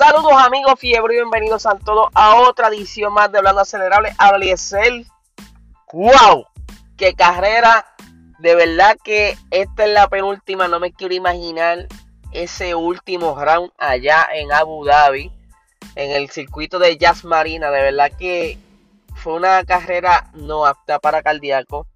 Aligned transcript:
Saludos 0.00 0.32
amigos 0.32 0.80
fiebre 0.80 1.12
y 1.12 1.16
bienvenidos 1.18 1.66
a 1.66 1.74
todos 1.74 2.08
a 2.14 2.36
otra 2.36 2.68
edición 2.68 3.12
más 3.12 3.30
de 3.30 3.36
Hablando 3.36 3.60
Acelerable. 3.60 4.14
Abliesel. 4.16 5.06
¡Wow! 5.92 6.46
¡Qué 6.96 7.12
carrera! 7.12 7.84
De 8.38 8.54
verdad 8.54 8.96
que 9.04 9.36
esta 9.50 9.84
es 9.84 9.90
la 9.90 10.08
penúltima. 10.08 10.68
No 10.68 10.80
me 10.80 10.90
quiero 10.90 11.12
imaginar 11.12 11.86
ese 12.32 12.74
último 12.74 13.38
round 13.38 13.72
allá 13.76 14.26
en 14.32 14.50
Abu 14.52 14.86
Dhabi. 14.86 15.30
En 15.96 16.12
el 16.12 16.30
circuito 16.30 16.78
de 16.78 16.96
Jazz 16.96 17.22
Marina. 17.26 17.70
De 17.70 17.82
verdad 17.82 18.10
que 18.18 18.58
fue 19.16 19.34
una 19.34 19.62
carrera 19.64 20.30
no 20.32 20.64
apta 20.64 20.98
para 20.98 21.20
cardíaco. 21.22 21.86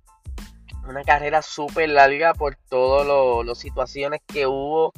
Una 0.87 1.05
carrera 1.05 1.41
súper 1.41 1.89
larga 1.89 2.35
por 2.35 2.55
todas 2.69 3.47
las 3.47 3.57
situaciones 3.57 4.21
que 4.27 4.47
hubo 4.47 4.93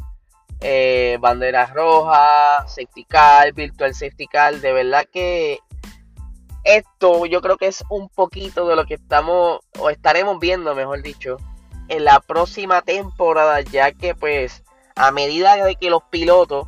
eh, 0.60 1.18
banderas 1.20 1.72
rojas, 1.72 2.74
safety 2.74 3.04
car, 3.04 3.52
virtual 3.52 3.94
safety 3.94 4.26
car. 4.26 4.56
De 4.56 4.72
verdad 4.72 5.06
que 5.12 5.58
esto 6.64 7.26
yo 7.26 7.40
creo 7.40 7.56
que 7.56 7.68
es 7.68 7.84
un 7.90 8.08
poquito 8.08 8.66
de 8.66 8.76
lo 8.76 8.86
que 8.86 8.94
estamos 8.94 9.60
o 9.78 9.90
estaremos 9.90 10.38
viendo, 10.40 10.74
mejor 10.74 11.02
dicho, 11.02 11.36
en 11.88 12.04
la 12.04 12.20
próxima 12.20 12.82
temporada, 12.82 13.60
ya 13.60 13.92
que 13.92 14.14
pues 14.14 14.64
a 14.96 15.12
medida 15.12 15.56
de 15.64 15.76
que 15.76 15.90
los 15.90 16.02
pilotos 16.10 16.66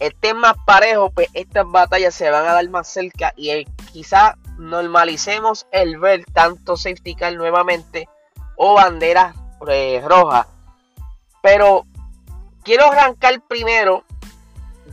estén 0.00 0.38
más 0.38 0.54
parejos, 0.64 1.10
pues 1.14 1.28
estas 1.34 1.66
batallas 1.68 2.14
se 2.14 2.30
van 2.30 2.46
a 2.46 2.52
dar 2.52 2.68
más 2.70 2.88
cerca 2.88 3.32
y 3.36 3.50
eh, 3.50 3.66
quizá 3.92 4.36
normalicemos 4.58 5.66
el 5.72 5.98
ver 5.98 6.24
tanto 6.32 6.76
safety 6.76 7.14
car 7.14 7.34
nuevamente 7.34 8.08
o 8.56 8.74
banderas 8.74 9.34
eh, 9.68 10.02
rojas. 10.06 10.46
Pero 11.42 11.84
quiero 12.66 12.90
arrancar 12.90 13.40
primero 13.46 14.04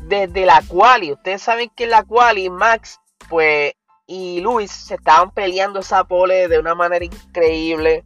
desde 0.03 0.45
la 0.45 0.61
quali. 0.61 1.11
Ustedes 1.11 1.41
saben 1.41 1.69
que 1.75 1.85
en 1.85 1.89
la 1.89 2.03
quali 2.03 2.49
Max 2.49 3.01
pues 3.27 3.73
y 4.05 4.41
Luis 4.41 4.71
se 4.71 4.95
estaban 4.95 5.31
peleando 5.31 5.79
esa 5.79 6.03
pole 6.03 6.47
de 6.47 6.59
una 6.59 6.75
manera 6.75 7.03
increíble. 7.03 8.05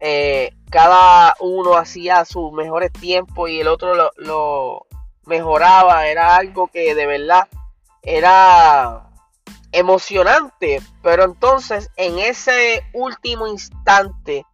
Eh, 0.00 0.50
cada 0.68 1.34
uno 1.38 1.76
hacía 1.76 2.24
sus 2.24 2.52
mejores 2.52 2.92
tiempos 2.92 3.48
y 3.48 3.60
el 3.60 3.68
otro 3.68 3.94
lo, 3.94 4.10
lo, 4.16 4.86
mejoraba. 5.26 6.08
Era 6.08 6.34
algo 6.34 6.66
que 6.66 6.94
de 6.94 7.06
verdad 7.06 7.46
era 8.02 9.10
emocionante. 9.70 10.82
Pero 11.02 11.24
entonces 11.24 11.88
en 11.96 12.18
ese 12.18 12.84
último 12.94 13.46
instante 13.46 14.44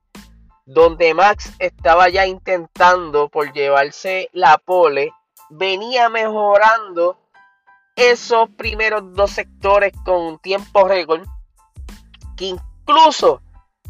donde 0.70 1.14
Max 1.14 1.52
estaba 1.58 2.08
ya 2.10 2.26
intentando 2.26 3.28
por 3.28 3.52
llevarse 3.52 4.30
la 4.32 4.56
pole, 4.56 5.12
venía 5.48 6.08
mejorando 6.08 7.18
esos 7.96 8.48
primeros 8.50 9.02
dos 9.14 9.33
sectores 9.33 9.92
con 10.05 10.39
tiempo 10.39 10.86
récord, 10.86 11.27
que 12.36 12.45
incluso 12.45 13.42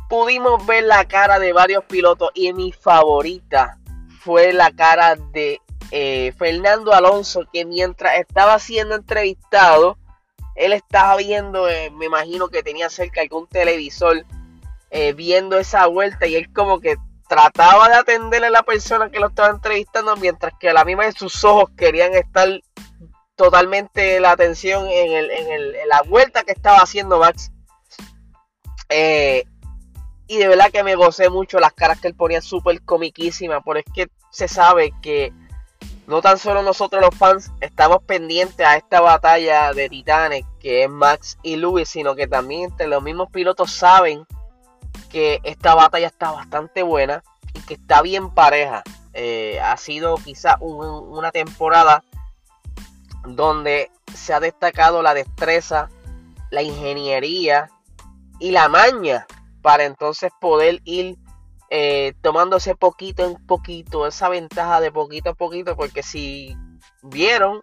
pudimos 0.08 0.64
ver 0.64 0.84
la 0.84 1.06
cara 1.06 1.38
de 1.38 1.52
varios 1.52 1.84
pilotos 1.84 2.30
y 2.32 2.50
mi 2.54 2.72
favorita 2.72 3.78
fue 4.20 4.54
la 4.54 4.70
cara 4.70 5.16
de 5.16 5.60
eh, 5.90 6.32
Fernando 6.38 6.94
Alonso, 6.94 7.42
que 7.52 7.66
mientras 7.66 8.18
estaba 8.18 8.58
siendo 8.58 8.94
entrevistado, 8.94 9.98
él 10.54 10.72
estaba 10.72 11.16
viendo, 11.16 11.68
eh, 11.68 11.90
me 11.90 12.06
imagino 12.06 12.48
que 12.48 12.62
tenía 12.62 12.88
cerca 12.88 13.20
algún 13.20 13.46
televisor 13.48 14.24
eh, 14.90 15.12
viendo 15.12 15.58
esa 15.58 15.86
vuelta 15.86 16.26
y 16.26 16.36
él 16.36 16.52
como 16.52 16.80
que 16.80 16.96
trataba 17.28 17.88
de 17.88 17.94
atenderle 17.94 18.48
a 18.48 18.50
la 18.50 18.64
persona 18.64 19.08
que 19.08 19.20
lo 19.20 19.28
estaba 19.28 19.50
entrevistando 19.50 20.16
mientras 20.16 20.52
que 20.58 20.68
a 20.68 20.72
la 20.72 20.84
misma 20.84 21.04
de 21.04 21.12
sus 21.12 21.44
ojos 21.44 21.70
querían 21.76 22.12
estar 22.14 22.48
totalmente 23.36 24.18
la 24.18 24.32
atención 24.32 24.88
en, 24.88 25.12
el, 25.12 25.30
en, 25.30 25.88
la 25.88 26.02
vuelta 26.02 26.42
que 26.42 26.52
estaba 26.52 26.78
haciendo 26.78 27.20
Max. 27.20 27.52
Eh, 28.88 29.44
y 30.26 30.38
de 30.38 30.48
verdad 30.48 30.70
que 30.72 30.82
me 30.82 30.96
gocé 30.96 31.30
mucho 31.30 31.60
las 31.60 31.72
caras 31.72 32.00
que 32.00 32.08
él 32.08 32.14
ponía 32.14 32.40
súper 32.40 32.82
comiquísimas, 32.82 33.62
porque 33.64 33.84
es 33.86 33.92
que 33.94 34.10
se 34.30 34.48
sabe 34.48 34.92
que 35.00 35.32
no 36.08 36.20
tan 36.20 36.36
solo 36.36 36.62
nosotros 36.62 37.00
los 37.00 37.14
fans 37.14 37.52
estamos 37.60 38.02
pendientes 38.02 38.66
a 38.66 38.76
esta 38.76 39.00
batalla 39.00 39.72
de 39.72 39.88
titanes 39.88 40.44
que 40.58 40.82
es 40.82 40.90
Max 40.90 41.38
y 41.44 41.54
Lewis, 41.54 41.88
sino 41.88 42.16
que 42.16 42.26
también 42.26 42.72
los 42.86 43.02
mismos 43.02 43.30
pilotos 43.30 43.72
saben 43.72 44.26
que 45.10 45.40
esta 45.42 45.74
batalla 45.74 46.06
está 46.06 46.30
bastante 46.30 46.82
buena 46.82 47.22
y 47.54 47.60
que 47.60 47.74
está 47.74 48.00
bien 48.02 48.30
pareja. 48.30 48.82
Eh, 49.12 49.60
ha 49.60 49.76
sido 49.76 50.16
quizá 50.16 50.56
una 50.60 51.32
temporada 51.32 52.04
donde 53.24 53.90
se 54.14 54.32
ha 54.32 54.40
destacado 54.40 55.02
la 55.02 55.14
destreza, 55.14 55.88
la 56.50 56.62
ingeniería 56.62 57.70
y 58.38 58.52
la 58.52 58.68
maña 58.68 59.26
para 59.62 59.84
entonces 59.84 60.32
poder 60.40 60.80
ir 60.84 61.18
eh, 61.68 62.14
tomándose 62.22 62.74
poquito 62.74 63.24
en 63.24 63.34
poquito, 63.46 64.06
esa 64.06 64.28
ventaja 64.28 64.80
de 64.80 64.90
poquito 64.90 65.30
a 65.30 65.34
poquito, 65.34 65.76
porque 65.76 66.02
si 66.02 66.56
vieron, 67.02 67.62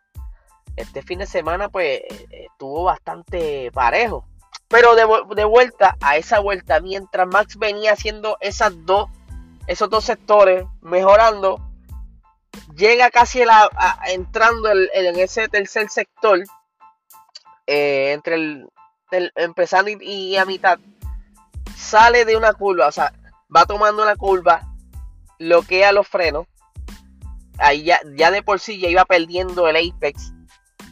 este 0.75 1.01
fin 1.01 1.19
de 1.19 1.25
semana 1.25 1.69
pues 1.69 1.99
eh, 1.99 2.27
estuvo 2.51 2.83
bastante 2.83 3.71
parejo. 3.71 4.25
Pero 4.69 4.95
de, 4.95 5.45
vuelta 5.45 5.95
a 6.01 6.17
esa 6.17 6.39
vuelta, 6.39 6.81
mientras 6.81 7.27
Max 7.27 7.57
venía 7.57 7.93
haciendo 7.93 8.37
esas 8.41 8.73
dos, 8.85 9.09
esos 9.65 9.89
dos 9.89 10.03
sectores, 10.03 10.65
mejorando, 10.81 11.61
llega 12.75 13.09
casi 13.09 13.41
entrando 14.07 14.69
en 14.69 15.19
ese 15.19 15.47
tercer 15.47 15.89
sector, 15.89 16.43
eh, 17.65 18.11
entre 18.11 18.35
el, 18.35 18.69
empezando 19.35 19.89
y, 19.89 20.35
a 20.35 20.43
mitad, 20.43 20.79
sale 21.77 22.25
de 22.25 22.35
una 22.35 22.51
curva, 22.51 22.87
o 22.87 22.91
sea, 22.91 23.13
va 23.55 23.65
tomando 23.65 24.03
una 24.03 24.17
curva, 24.17 24.67
bloquea 25.39 25.93
los 25.93 26.09
frenos, 26.09 26.45
ahí 27.57 27.85
ya, 27.85 28.01
ya 28.15 28.31
de 28.31 28.43
por 28.43 28.59
sí 28.59 28.79
ya 28.79 28.89
iba 28.89 29.05
perdiendo 29.05 29.69
el 29.69 29.77
apex 29.77 30.33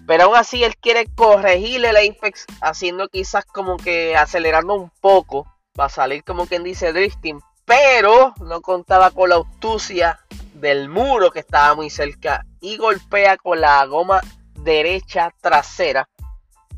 pero 0.08 0.26
aún 0.26 0.36
así 0.36 0.64
él 0.64 0.76
quiere 0.78 1.08
corregirle 1.16 1.90
el 1.90 1.98
Apex, 1.98 2.46
haciendo 2.62 3.08
quizás 3.08 3.46
como 3.46 3.78
que 3.78 4.16
acelerando 4.16 4.76
un 4.76 4.92
poco. 5.02 5.48
Va 5.80 5.86
a 5.86 5.90
salir 5.90 6.24
como 6.24 6.46
quien 6.46 6.64
dice 6.64 6.94
drifting. 6.94 7.40
Pero 7.66 8.36
no 8.40 8.62
contaba 8.62 9.10
con 9.12 9.30
la 9.30 9.38
astucia 9.38 10.20
del 10.54 10.90
muro 10.90 11.32
que 11.32 11.40
estaba 11.40 11.76
muy 11.76 11.90
cerca. 11.90 12.46
Y 12.62 12.78
golpea 12.78 13.38
con 13.38 13.62
la 13.62 13.84
goma 13.86 14.22
derecha 14.54 15.34
trasera. 15.42 16.08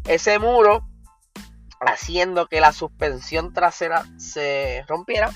Ese 0.05 0.39
muro 0.39 0.87
haciendo 1.81 2.47
que 2.47 2.61
la 2.61 2.71
suspensión 2.71 3.53
trasera 3.53 4.05
se 4.17 4.85
rompiera. 4.87 5.31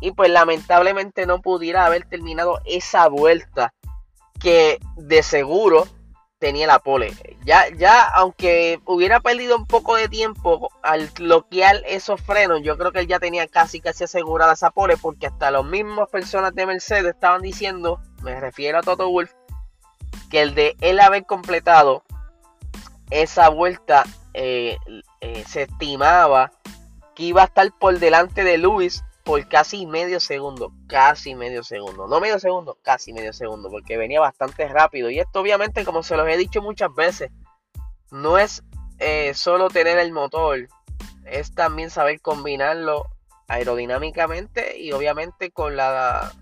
Y 0.00 0.12
pues 0.12 0.30
lamentablemente 0.30 1.26
no 1.26 1.40
pudiera 1.40 1.86
haber 1.86 2.08
terminado 2.08 2.60
esa 2.66 3.08
vuelta. 3.08 3.74
Que 4.38 4.78
de 4.96 5.22
seguro 5.24 5.88
tenía 6.46 6.68
la 6.68 6.78
pole. 6.78 7.12
Ya, 7.44 7.68
ya, 7.70 8.04
aunque 8.04 8.80
hubiera 8.84 9.18
perdido 9.18 9.56
un 9.56 9.66
poco 9.66 9.96
de 9.96 10.08
tiempo 10.08 10.70
al 10.80 11.08
bloquear 11.08 11.82
esos 11.88 12.20
frenos, 12.20 12.60
yo 12.62 12.78
creo 12.78 12.92
que 12.92 13.00
él 13.00 13.08
ya 13.08 13.18
tenía 13.18 13.48
casi 13.48 13.80
casi 13.80 14.04
asegurada 14.04 14.52
esa 14.52 14.70
pole, 14.70 14.96
porque 14.96 15.26
hasta 15.26 15.50
las 15.50 15.64
mismas 15.64 16.08
personas 16.08 16.54
de 16.54 16.64
Mercedes 16.64 17.14
estaban 17.14 17.42
diciendo, 17.42 18.00
me 18.22 18.38
refiero 18.38 18.78
a 18.78 18.82
Toto 18.82 19.10
Wolf, 19.10 19.32
que 20.30 20.40
el 20.40 20.54
de 20.54 20.76
él 20.80 21.00
haber 21.00 21.26
completado 21.26 22.04
esa 23.10 23.48
vuelta 23.48 24.04
eh, 24.32 24.78
eh, 25.20 25.44
se 25.48 25.62
estimaba 25.62 26.52
que 27.16 27.24
iba 27.24 27.42
a 27.42 27.46
estar 27.46 27.72
por 27.76 27.98
delante 27.98 28.44
de 28.44 28.58
Luis 28.58 29.02
por 29.26 29.44
casi 29.48 29.86
medio 29.86 30.20
segundo, 30.20 30.72
casi 30.86 31.34
medio 31.34 31.64
segundo, 31.64 32.06
no 32.06 32.20
medio 32.20 32.38
segundo, 32.38 32.78
casi 32.80 33.12
medio 33.12 33.32
segundo, 33.32 33.68
porque 33.68 33.96
venía 33.96 34.20
bastante 34.20 34.68
rápido. 34.68 35.10
Y 35.10 35.18
esto 35.18 35.40
obviamente, 35.40 35.84
como 35.84 36.04
se 36.04 36.16
los 36.16 36.28
he 36.28 36.36
dicho 36.36 36.62
muchas 36.62 36.94
veces, 36.94 37.32
no 38.12 38.38
es 38.38 38.62
eh, 39.00 39.34
solo 39.34 39.68
tener 39.68 39.98
el 39.98 40.12
motor, 40.12 40.68
es 41.24 41.52
también 41.52 41.90
saber 41.90 42.20
combinarlo 42.20 43.08
aerodinámicamente 43.48 44.78
y 44.78 44.92
obviamente 44.92 45.50
con 45.50 45.74
la 45.74 46.32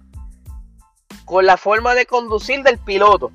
con 1.24 1.46
la 1.46 1.56
forma 1.56 1.94
de 1.94 2.04
conducir 2.04 2.62
del 2.62 2.76
piloto. 2.76 3.32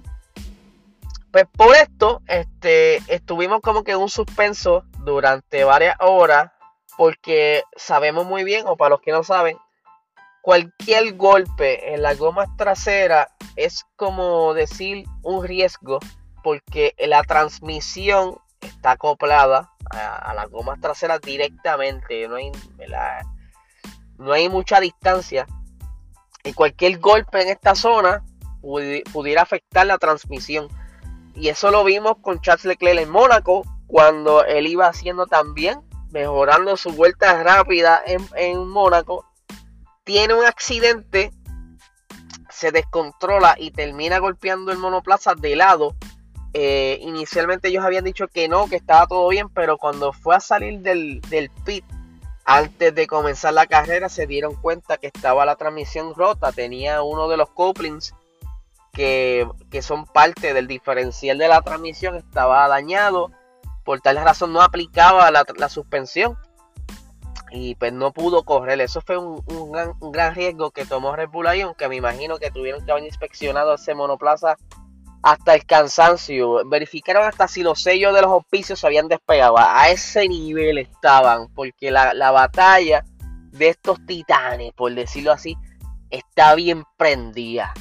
Pues 1.32 1.46
por 1.58 1.76
esto, 1.76 2.22
este, 2.28 2.98
estuvimos 3.08 3.62
como 3.62 3.84
que 3.84 3.94
en 3.94 3.98
un 3.98 4.10
suspenso 4.10 4.84
durante 5.00 5.64
varias 5.64 5.96
horas 6.02 6.52
porque 7.00 7.64
sabemos 7.78 8.26
muy 8.26 8.44
bien, 8.44 8.68
o 8.68 8.76
para 8.76 8.90
los 8.90 9.00
que 9.00 9.14
no 9.14 9.24
saben, 9.24 9.58
cualquier 10.42 11.16
golpe 11.16 11.94
en 11.94 12.02
la 12.02 12.14
goma 12.14 12.58
trasera 12.58 13.30
es 13.56 13.86
como 13.96 14.54
decir 14.54 15.06
un 15.24 15.42
riesgo, 15.42 16.00
porque 16.44 16.96
la 16.98 17.24
transmisión 17.24 18.38
está 18.60 18.92
acoplada 18.92 19.72
a, 19.90 20.34
la 20.34 20.48
goma 20.48 20.76
trasera 20.76 21.20
directamente, 21.20 22.28
no 22.28 22.36
hay, 22.36 22.52
no 24.18 24.34
hay 24.34 24.50
mucha 24.50 24.82
distancia. 24.82 25.48
Y 26.44 26.52
cualquier 26.52 27.00
golpe 27.00 27.42
en 27.42 27.48
esta 27.48 27.76
zona 27.76 28.26
pudiera 28.60 29.44
afectar 29.44 29.88
la 29.88 30.00
transmisión. 30.00 30.68
Y 31.34 31.48
eso 31.48 31.72
lo 31.72 31.86
vimos 31.86 32.18
con 32.22 32.42
Charles 32.42 32.66
Leclerc 32.66 33.00
en 33.00 33.10
Mónaco, 33.10 33.64
cuando 33.88 34.44
él 34.44 34.68
iba 34.68 34.88
haciendo 34.88 35.28
también, 35.28 35.89
mejorando 36.12 36.78
su 36.78 36.92
vuelta 36.92 37.44
rápida 37.44 38.02
en, 38.06 38.26
en 38.36 38.68
Mónaco. 38.68 39.26
Tiene 40.04 40.34
un 40.34 40.46
accidente, 40.46 41.32
se 42.50 42.72
descontrola 42.72 43.56
y 43.58 43.72
termina 43.72 44.20
golpeando 44.20 44.72
el 44.72 44.78
monoplaza 44.78 45.36
de 45.36 45.56
lado. 45.56 45.96
Eh, 46.54 46.98
inicialmente 47.02 47.68
ellos 47.68 47.86
habían 47.86 48.06
dicho 48.06 48.28
que 48.28 48.48
no, 48.48 48.68
que 48.68 48.78
estaba 48.78 49.06
todo 49.08 49.28
bien, 49.30 49.50
pero 49.50 49.78
cuando 49.78 50.14
fue 50.14 50.36
a 50.36 50.40
salir 50.40 50.80
del, 50.80 51.22
del 51.30 51.52
pit, 51.64 51.86
antes 52.46 52.96
de 52.96 53.06
comenzar 53.06 53.54
la 53.54 53.68
carrera, 53.68 54.10
se 54.10 54.26
dieron 54.26 54.56
cuenta 54.56 54.98
que 54.98 55.08
estaba 55.08 55.46
la 55.46 55.56
transmisión 55.56 56.16
rota. 56.16 56.52
Tenía 56.52 57.04
uno 57.04 57.28
de 57.28 57.38
los 57.38 57.50
couplings 57.52 58.16
que, 58.92 59.48
son 59.82 60.06
parte 60.06 60.54
del 60.54 60.68
diferencial 60.68 61.38
de 61.38 61.48
la 61.48 61.62
transmisión, 61.62 62.16
estaba 62.16 62.68
dañado. 62.68 63.32
Por 63.90 64.02
tal 64.02 64.18
razón 64.18 64.54
no 64.54 64.62
aplicaba 64.62 65.32
la, 65.32 65.68
suspensión. 65.68 66.38
Y 67.50 67.74
pues 67.74 67.92
no 67.92 68.14
pudo 68.14 68.44
correr. 68.44 68.80
Eso 68.82 69.02
fue 69.02 69.18
un, 69.18 69.42
gran, 70.12 70.36
riesgo 70.36 70.70
que 70.70 70.86
tomó 70.86 71.16
Red 71.16 71.30
Bull 71.30 71.48
Ion, 71.58 71.74
que 71.74 71.90
me 71.90 71.96
imagino 71.96 72.38
que 72.38 72.52
tuvieron 72.52 72.86
que 72.86 72.92
haber 72.92 73.06
inspeccionado 73.06 73.74
ese 73.74 73.96
monoplaza 73.96 74.58
hasta 75.24 75.56
el 75.56 75.66
cansancio. 75.66 76.70
Verificaron 76.70 77.28
hasta 77.28 77.48
si 77.48 77.64
los 77.64 77.82
sellos 77.82 78.14
de 78.14 78.22
los 78.22 78.30
auspicios 78.30 78.80
se 78.80 78.86
habían 78.86 79.08
despegado. 79.08 79.56
A 79.58 79.90
ese 79.90 80.28
nivel 80.28 80.78
estaban. 80.78 81.48
Porque 81.56 81.90
la, 81.90 82.14
la 82.14 82.30
batalla 82.30 83.04
de 83.50 83.70
estos 83.70 84.06
titanes, 84.06 84.72
por 84.74 84.94
decirlo 84.94 85.32
así, 85.32 85.58
está 86.12 86.54
bien 86.54 86.84
prendida 86.96 87.74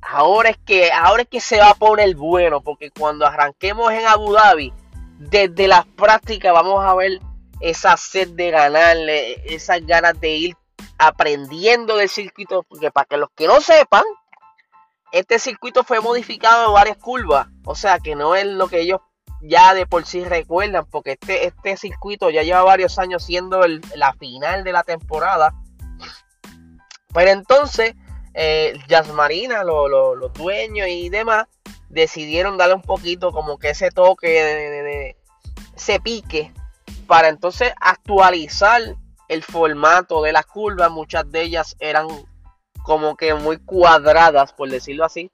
ahora 0.00 0.50
es 0.50 0.58
que 0.58 0.90
ahora 0.90 1.22
es 1.22 1.28
que 1.28 1.40
se 1.40 1.58
va 1.58 1.70
a 1.70 1.74
poner 1.74 2.14
bueno 2.16 2.62
porque 2.62 2.90
cuando 2.90 3.26
arranquemos 3.26 3.92
en 3.92 4.06
Abu 4.06 4.32
Dhabi 4.32 4.72
desde 5.18 5.68
las 5.68 5.84
prácticas 5.84 6.52
vamos 6.52 6.84
a 6.84 6.94
ver 6.94 7.20
esa 7.60 7.96
sed 7.96 8.28
de 8.30 8.50
ganarle 8.50 9.42
esas 9.52 9.84
ganas 9.84 10.18
de 10.20 10.30
ir 10.30 10.56
aprendiendo 10.96 11.96
del 11.96 12.08
circuito 12.08 12.62
porque 12.62 12.90
para 12.90 13.06
que 13.06 13.16
los 13.16 13.30
que 13.34 13.46
no 13.46 13.60
sepan 13.60 14.04
este 15.12 15.38
circuito 15.38 15.84
fue 15.84 16.00
modificado 16.00 16.68
en 16.68 16.74
varias 16.74 16.98
curvas 16.98 17.48
o 17.64 17.74
sea 17.74 17.98
que 17.98 18.14
no 18.14 18.34
es 18.34 18.46
lo 18.46 18.68
que 18.68 18.80
ellos 18.80 19.00
ya 19.40 19.74
de 19.74 19.86
por 19.86 20.04
sí 20.04 20.24
recuerdan 20.24 20.86
porque 20.86 21.12
este, 21.12 21.46
este 21.46 21.76
circuito 21.76 22.30
ya 22.30 22.42
lleva 22.42 22.62
varios 22.62 22.98
años 22.98 23.24
siendo 23.24 23.60
la 23.94 24.12
final 24.14 24.64
de 24.64 24.72
la 24.72 24.82
temporada. 24.82 25.54
Pero 27.14 27.30
entonces 27.30 27.94
eh, 28.34 28.78
Marina, 29.14 29.64
los 29.64 30.32
dueños 30.34 30.88
y 30.88 31.08
demás, 31.08 31.46
decidieron 31.88 32.56
darle 32.56 32.74
un 32.74 32.82
poquito 32.82 33.32
como 33.32 33.58
que 33.58 33.70
ese 33.70 33.90
toque 33.90 34.28
de, 34.28 35.16
ese 35.76 36.00
pique 36.00 36.52
para 37.06 37.28
entonces 37.28 37.72
actualizar 37.80 38.82
el 39.28 39.42
formato 39.42 40.22
de 40.22 40.32
las 40.32 40.46
curvas. 40.46 40.90
Muchas 40.90 41.30
de 41.30 41.42
ellas 41.42 41.76
eran 41.80 42.06
como 42.82 43.16
que 43.16 43.34
muy 43.34 43.58
cuadradas, 43.58 44.52
por 44.52 44.70
decirlo 44.70 45.04
así. 45.04 45.30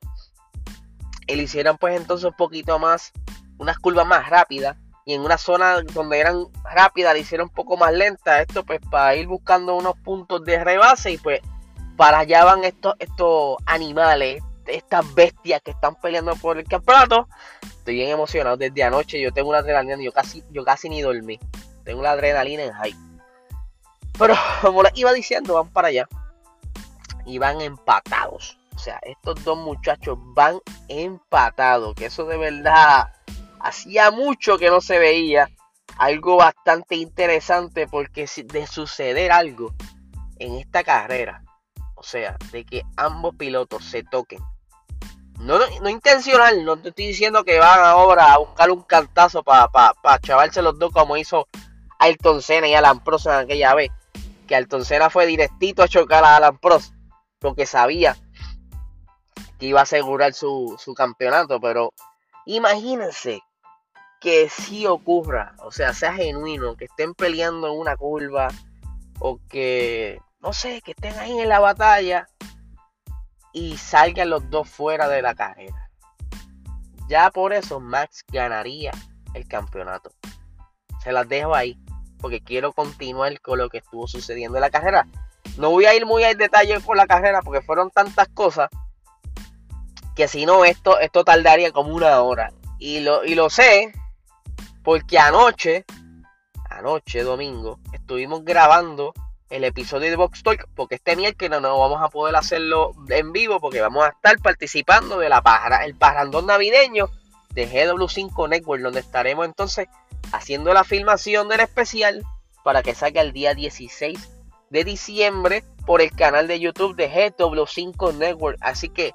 Y 1.26 1.36
le 1.36 1.44
hicieron 1.44 1.78
pues 1.78 1.96
entonces 1.96 2.26
un 2.26 2.36
poquito 2.36 2.78
más, 2.78 3.12
unas 3.58 3.78
curvas 3.78 4.06
más 4.06 4.28
rápidas. 4.28 4.76
Y 5.06 5.14
en 5.14 5.20
una 5.20 5.36
zona 5.36 5.82
donde 5.82 6.18
eran 6.18 6.46
rápidas, 6.72 7.12
le 7.12 7.20
hicieron 7.20 7.48
un 7.48 7.54
poco 7.54 7.76
más 7.76 7.92
lenta. 7.92 8.40
Esto 8.40 8.64
pues 8.64 8.80
para 8.90 9.14
ir 9.16 9.26
buscando 9.26 9.74
unos 9.74 9.98
puntos 9.98 10.44
de 10.44 10.62
rebase 10.62 11.12
y 11.12 11.18
pues 11.18 11.40
para 11.96 12.20
allá 12.20 12.44
van 12.44 12.64
estos, 12.64 12.94
estos 12.98 13.56
animales, 13.66 14.42
estas 14.66 15.14
bestias 15.14 15.60
que 15.62 15.72
están 15.72 15.94
peleando 15.96 16.34
por 16.36 16.58
el 16.58 16.64
campeonato. 16.64 17.28
Estoy 17.62 17.94
bien 17.94 18.10
emocionado 18.10 18.56
desde 18.56 18.82
anoche. 18.82 19.20
Yo 19.20 19.32
tengo 19.32 19.50
una 19.50 19.58
adrenalina, 19.58 19.96
yo 20.02 20.12
casi, 20.12 20.42
yo 20.50 20.64
casi 20.64 20.88
ni 20.88 21.02
dormí. 21.02 21.38
Tengo 21.84 22.02
la 22.02 22.12
adrenalina 22.12 22.64
en 22.64 22.72
high. 22.72 22.94
Pero 24.18 24.34
como 24.60 24.82
les 24.82 24.96
iba 24.96 25.12
diciendo, 25.12 25.54
van 25.54 25.68
para 25.68 25.88
allá. 25.88 26.08
Y 27.26 27.38
van 27.38 27.60
empatados. 27.60 28.58
O 28.74 28.78
sea, 28.78 28.98
estos 29.02 29.42
dos 29.44 29.58
muchachos 29.58 30.18
van 30.34 30.60
empatados. 30.88 31.94
Que 31.94 32.06
eso 32.06 32.24
de 32.26 32.36
verdad 32.36 33.12
hacía 33.60 34.10
mucho 34.10 34.58
que 34.58 34.70
no 34.70 34.80
se 34.80 34.98
veía. 34.98 35.48
Algo 35.96 36.36
bastante 36.36 36.96
interesante 36.96 37.86
porque 37.86 38.28
de 38.44 38.66
suceder 38.66 39.30
algo 39.30 39.72
en 40.38 40.56
esta 40.56 40.82
carrera 40.82 41.44
o 42.04 42.06
sea, 42.06 42.36
de 42.52 42.66
que 42.66 42.82
ambos 42.96 43.34
pilotos 43.36 43.82
se 43.84 44.02
toquen. 44.02 44.38
No, 45.38 45.58
no, 45.58 45.88
intencional, 45.88 46.64
no 46.64 46.76
te 46.76 46.90
estoy 46.90 47.08
diciendo 47.08 47.44
que 47.44 47.58
van 47.58 47.80
ahora 47.80 48.32
a 48.32 48.38
buscar 48.38 48.70
un 48.70 48.82
cantazo 48.82 49.42
para 49.42 49.68
pa, 49.68 49.94
chavarse 50.20 50.62
los 50.62 50.78
dos 50.78 50.92
como 50.92 51.16
hizo 51.16 51.48
Ayrton 51.98 52.40
Senna 52.40 52.68
y 52.68 52.74
Alan 52.74 53.02
Prost 53.02 53.26
en 53.26 53.32
aquella 53.32 53.74
vez. 53.74 53.90
Que 54.46 54.54
Ayrton 54.54 54.84
Senna 54.84 55.10
fue 55.10 55.26
directito 55.26 55.82
a 55.82 55.88
chocar 55.88 56.24
a 56.24 56.36
Alan 56.36 56.58
Prost 56.58 56.94
porque 57.40 57.66
sabía 57.66 58.16
que 59.58 59.66
iba 59.66 59.80
a 59.80 59.84
asegurar 59.84 60.32
su, 60.32 60.76
su 60.78 60.94
campeonato. 60.94 61.60
Pero 61.60 61.92
imagínense 62.46 63.40
que 64.20 64.48
si 64.48 64.86
ocurra, 64.86 65.54
o 65.58 65.70
sea, 65.70 65.92
sea 65.92 66.14
genuino, 66.14 66.76
que 66.76 66.86
estén 66.86 67.14
peleando 67.14 67.66
en 67.66 67.78
una 67.78 67.96
curva 67.96 68.48
o 69.18 69.38
que 69.48 70.18
no 70.40 70.52
sé, 70.52 70.82
que 70.82 70.92
estén 70.92 71.18
ahí 71.18 71.38
en 71.38 71.48
la 71.48 71.58
batalla 71.58 72.28
y 73.54 73.78
salgan 73.78 74.28
los 74.28 74.50
dos 74.50 74.68
fuera 74.68 75.08
de 75.08 75.22
la 75.22 75.34
carrera. 75.34 75.88
Ya 77.08 77.30
por 77.30 77.54
eso 77.54 77.80
Max 77.80 78.24
ganaría 78.30 78.90
el 79.32 79.46
campeonato. 79.48 80.10
Se 81.02 81.12
las 81.12 81.28
dejo 81.28 81.54
ahí 81.54 81.78
porque 82.18 82.42
quiero 82.42 82.72
continuar 82.72 83.40
con 83.40 83.58
lo 83.58 83.70
que 83.70 83.78
estuvo 83.78 84.06
sucediendo 84.06 84.58
en 84.58 84.62
la 84.62 84.70
carrera. 84.70 85.06
No 85.56 85.70
voy 85.70 85.86
a 85.86 85.94
ir 85.94 86.04
muy 86.04 86.24
al 86.24 86.36
detalle 86.36 86.80
con 86.80 86.96
la 86.96 87.06
carrera 87.06 87.42
porque 87.42 87.62
fueron 87.62 87.90
tantas 87.90 88.28
cosas 88.28 88.68
que 90.16 90.26
si 90.28 90.46
no 90.46 90.64
esto, 90.64 90.98
esto 90.98 91.24
tardaría 91.24 91.70
como 91.70 91.94
una 91.94 92.20
hora. 92.22 92.52
Y 92.78 93.00
lo, 93.00 93.24
y 93.24 93.34
lo 93.34 93.50
sé 93.50 93.92
porque 94.82 95.18
anoche, 95.18 95.84
anoche 96.70 97.22
domingo, 97.22 97.78
estuvimos 97.92 98.44
grabando 98.44 99.12
el 99.54 99.62
episodio 99.62 100.10
de 100.10 100.16
Box 100.16 100.42
Talk, 100.42 100.66
porque 100.74 100.96
este 100.96 101.14
miércoles 101.14 101.60
no 101.62 101.78
vamos 101.78 102.02
a 102.02 102.08
poder 102.08 102.34
hacerlo 102.34 102.90
en 103.08 103.30
vivo, 103.30 103.60
porque 103.60 103.80
vamos 103.80 104.04
a 104.04 104.08
estar 104.08 104.36
participando 104.40 105.18
de 105.18 105.28
la 105.28 105.42
el 105.84 105.94
parrandón 105.94 106.46
navideño 106.46 107.08
de 107.50 107.70
GW5 107.70 108.48
Network, 108.48 108.82
donde 108.82 108.98
estaremos 108.98 109.46
entonces 109.46 109.86
haciendo 110.32 110.74
la 110.74 110.82
filmación 110.82 111.48
del 111.48 111.60
especial 111.60 112.24
para 112.64 112.82
que 112.82 112.96
salga 112.96 113.20
el 113.20 113.32
día 113.32 113.54
16 113.54 114.18
de 114.70 114.84
diciembre 114.84 115.62
por 115.86 116.00
el 116.00 116.10
canal 116.10 116.48
de 116.48 116.58
YouTube 116.58 116.96
de 116.96 117.08
GW5 117.08 118.14
Network. 118.14 118.58
Así 118.60 118.88
que 118.88 119.14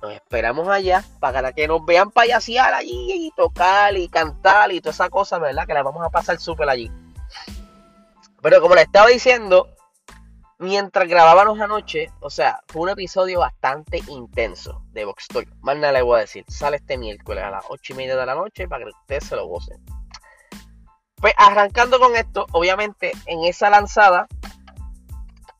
nos 0.00 0.12
esperamos 0.12 0.68
allá 0.68 1.04
para 1.18 1.52
que 1.52 1.66
nos 1.66 1.84
vean 1.84 2.12
payasear 2.12 2.72
allí 2.72 3.26
y 3.26 3.32
tocar 3.36 3.96
y 3.96 4.08
cantar 4.08 4.70
y 4.70 4.80
toda 4.80 4.92
esa 4.92 5.10
cosa, 5.10 5.40
¿verdad? 5.40 5.66
Que 5.66 5.74
la 5.74 5.82
vamos 5.82 6.06
a 6.06 6.10
pasar 6.10 6.38
súper 6.38 6.68
allí. 6.68 6.88
Pero 8.42 8.60
como 8.60 8.74
le 8.74 8.82
estaba 8.82 9.06
diciendo, 9.06 9.68
mientras 10.58 11.08
grabábamos 11.08 11.60
anoche, 11.60 12.08
o 12.20 12.28
sea, 12.28 12.60
fue 12.66 12.82
un 12.82 12.88
episodio 12.88 13.38
bastante 13.38 14.02
intenso 14.08 14.82
de 14.90 15.04
Box 15.04 15.28
Talk. 15.28 15.48
Más 15.60 15.76
nada 15.76 15.92
le 15.92 16.02
voy 16.02 16.18
a 16.18 16.20
decir. 16.22 16.44
Sale 16.48 16.78
este 16.78 16.98
miércoles 16.98 17.44
a 17.44 17.50
las 17.50 17.64
8 17.68 17.92
y 17.92 17.96
media 17.96 18.16
de 18.16 18.26
la 18.26 18.34
noche 18.34 18.66
para 18.66 18.84
que 18.84 18.90
ustedes 18.90 19.26
se 19.26 19.36
lo 19.36 19.46
gocen. 19.46 19.78
Pues 21.16 21.34
arrancando 21.36 22.00
con 22.00 22.16
esto, 22.16 22.46
obviamente 22.50 23.12
en 23.26 23.44
esa 23.44 23.70
lanzada 23.70 24.26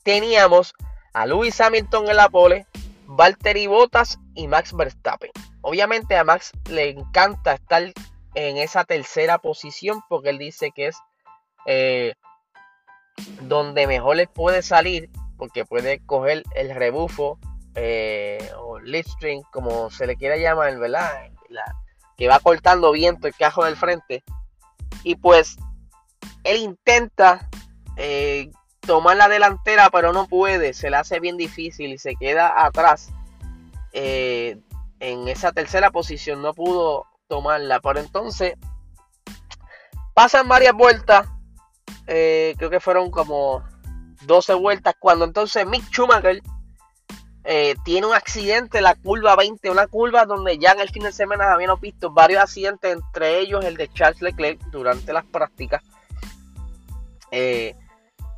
teníamos 0.03 0.75
a 1.13 1.25
Lewis 1.25 1.61
Hamilton 1.61 2.09
en 2.09 2.17
la 2.17 2.29
pole, 2.29 2.67
Valtteri 3.07 3.69
Bottas 3.69 4.19
y 4.35 4.49
Max 4.49 4.73
Verstappen. 4.75 5.31
Obviamente 5.61 6.17
a 6.17 6.25
Max 6.25 6.51
le 6.69 6.91
encanta 6.91 7.55
estar 7.55 7.93
en 8.35 8.57
esa 8.57 8.83
tercera 8.83 9.39
posición 9.39 10.01
porque 10.09 10.31
él 10.31 10.39
dice 10.39 10.73
que 10.75 10.89
es 10.89 10.97
eh, 11.67 12.15
donde 13.43 13.87
mejor 13.87 14.17
le 14.17 14.27
puede 14.27 14.63
salir, 14.63 15.11
porque 15.37 15.65
puede 15.65 16.01
coger 16.07 16.43
el 16.55 16.75
rebufo 16.75 17.39
eh, 17.75 18.51
o 18.59 18.79
lead 18.79 19.05
string, 19.05 19.43
como 19.51 19.91
se 19.91 20.07
le 20.07 20.17
quiera 20.17 20.37
llamar, 20.37 20.79
¿verdad? 20.79 21.31
que 22.17 22.29
va 22.29 22.39
cortando 22.39 22.93
viento 22.93 23.27
el 23.27 23.35
cajo 23.35 23.65
del 23.65 23.77
frente. 23.77 24.23
Y 25.03 25.17
pues 25.17 25.57
él 26.45 26.59
intenta 26.59 27.49
eh, 27.97 28.51
tomar 28.81 29.17
la 29.17 29.29
delantera, 29.29 29.91
pero 29.91 30.13
no 30.13 30.27
puede, 30.27 30.75
se 30.75 30.91
le 30.91 30.97
hace 30.97 31.21
bien 31.21 31.37
difícil 31.37 31.93
y 31.93 31.99
se 31.99 32.15
queda 32.17 32.65
atrás. 32.65 33.11
Eh, 33.93 34.59
en 35.01 35.29
esa 35.29 35.53
tercera 35.53 35.91
posición 35.91 36.43
no 36.43 36.55
pudo 36.55 37.07
tomarla, 37.27 37.81
pero 37.81 38.01
entonces 38.01 38.55
pasan 40.15 40.49
varias 40.49 40.75
vueltas 40.75 41.27
eh, 42.07 42.55
creo 42.59 42.71
que 42.71 42.81
fueron 42.81 43.11
como 43.11 43.63
12 44.23 44.55
vueltas, 44.55 44.95
cuando 44.99 45.25
entonces 45.25 45.67
Mick 45.67 45.85
Schumacher 45.91 46.43
eh, 47.45 47.75
tiene 47.85 48.07
un 48.07 48.15
accidente 48.15 48.79
en 48.79 48.85
la 48.85 48.95
curva 48.95 49.35
20, 49.35 49.69
una 49.71 49.89
curva 49.89 50.27
donde 50.27 50.59
ya 50.59 50.73
en 50.73 50.81
el 50.81 50.91
fin 50.91 51.03
de 51.03 51.13
semana 51.13 51.53
habíamos 51.53 51.81
visto 51.81 52.13
varios 52.13 52.41
accidentes, 52.43 52.93
entre 52.93 53.41
ellos 53.41 53.65
el 53.65 53.77
de 53.77 53.89
Charles 53.89 54.23
Leclerc 54.23 54.61
durante 54.71 55.13
las 55.13 55.25
prácticas. 55.25 55.83
Eh, 57.33 57.75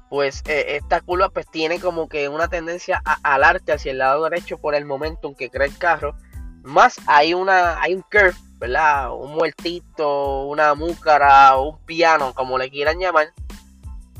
pues 0.08 0.42
eh, 0.46 0.76
esta 0.76 1.00
curva 1.00 1.28
pues 1.28 1.46
tiene 1.50 1.80
como 1.80 2.08
que 2.08 2.28
una 2.28 2.48
tendencia 2.48 3.02
a 3.04 3.34
alarte 3.34 3.72
hacia 3.72 3.92
el 3.92 3.98
lado 3.98 4.24
derecho 4.24 4.58
por 4.58 4.74
el 4.74 4.86
momento 4.86 5.28
en 5.28 5.34
que 5.34 5.50
crea 5.50 5.66
el 5.66 5.76
carro. 5.76 6.16
Más 6.62 6.96
hay 7.06 7.34
una 7.34 7.82
hay 7.82 7.94
un 7.94 8.02
curve, 8.02 8.34
¿verdad? 8.58 9.12
Un 9.12 9.32
muertito, 9.32 10.44
una 10.44 10.74
múcara, 10.74 11.56
un 11.58 11.78
piano, 11.84 12.32
como 12.32 12.56
le 12.56 12.70
quieran 12.70 12.98
llamar, 12.98 13.34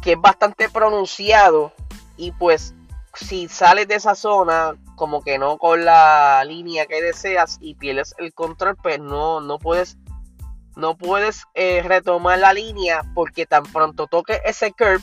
que 0.04 0.12
es 0.12 0.20
bastante 0.20 0.68
pronunciado 0.68 1.73
y 2.18 2.30
pues 2.32 2.75
si 3.14 3.49
sales 3.49 3.88
de 3.88 3.94
esa 3.94 4.14
zona 4.14 4.75
como 4.96 5.23
que 5.23 5.38
no 5.38 5.56
con 5.56 5.84
la 5.84 6.44
línea 6.44 6.84
que 6.84 7.00
deseas 7.00 7.56
y 7.61 7.75
pierdes 7.75 8.14
el 8.18 8.34
control, 8.34 8.76
pues 8.76 9.00
no, 9.00 9.40
no 9.40 9.58
puedes 9.58 9.96
no 10.76 10.96
puedes 10.96 11.44
eh, 11.54 11.82
retomar 11.82 12.38
la 12.38 12.52
línea 12.52 13.02
porque 13.14 13.46
tan 13.46 13.62
pronto 13.62 14.06
toque 14.06 14.40
ese 14.44 14.73
curve 14.73 15.02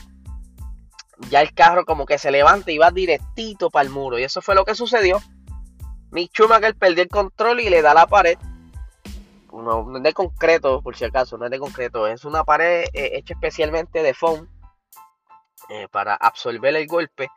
ya 1.30 1.42
el 1.42 1.54
carro 1.54 1.84
como 1.86 2.06
que 2.06 2.20
se 2.20 2.30
levanta 2.30 2.72
y 2.72 2.78
va 2.78 2.92
directito 2.92 3.70
para 3.70 3.86
el 3.86 3.90
muro. 3.90 4.20
Y 4.20 4.24
eso 4.24 4.42
fue 4.42 4.54
lo 4.54 4.66
que 4.66 4.76
sucedió. 4.76 5.22
Mick 6.12 6.32
Schumacher 6.32 6.76
perdió 6.76 7.04
el 7.04 7.10
control 7.10 7.62
y 7.62 7.70
le 7.70 7.82
da 7.82 7.94
la 7.94 8.06
pared. 8.06 8.38
No, 9.54 9.96
es 9.96 10.04
de 10.04 10.14
concreto 10.14 10.82
por 10.82 10.96
si 10.96 11.06
acaso 11.06 11.38
no 11.38 11.46
es 11.46 11.52
de 11.52 11.60
concreto. 11.60 12.08
Es 12.08 12.26
una 12.26 12.44
pared 12.44 12.86
eh, 12.94 13.12
hecha 13.14 13.34
especialmente 13.34 14.04
de 14.04 14.14
foam 14.14 14.48
eh, 15.70 15.88
para 15.92 16.16
absorber 16.16 16.76
el 16.76 16.88
golpe 16.88 17.30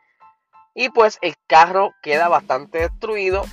y 0.75 0.89
pues 0.89 1.17
el 1.21 1.35
carro 1.47 1.95
queda 2.03 2.27
bastante 2.27 2.79
destruido. 2.79 3.45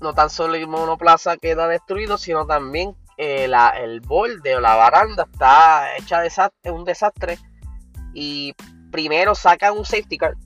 No 0.00 0.14
tan 0.14 0.30
solo 0.30 0.54
el 0.54 0.68
monoplaza 0.68 1.36
queda 1.36 1.66
destruido, 1.66 2.16
sino 2.16 2.46
también 2.46 2.96
eh, 3.16 3.50
el 3.82 4.00
borde 4.00 4.54
o 4.54 4.60
la 4.60 4.76
baranda 4.76 5.26
está 5.30 5.96
hecha 5.96 6.22
de 6.62 6.70
un 6.70 6.84
desastre. 6.84 7.36
Y 8.14 8.54
primero 8.92 9.34
sacan 9.34 9.76
un 9.76 9.84
safety 9.84 10.18
car. 10.18 10.36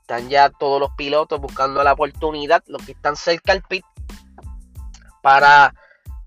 Están 0.00 0.30
ya 0.30 0.48
todos 0.48 0.80
los 0.80 0.90
pilotos 0.96 1.40
buscando 1.40 1.84
la 1.84 1.92
oportunidad, 1.92 2.64
los 2.68 2.84
que 2.86 2.92
están 2.92 3.16
cerca 3.16 3.52
al 3.52 3.62
pit, 3.62 3.84
para 5.20 5.74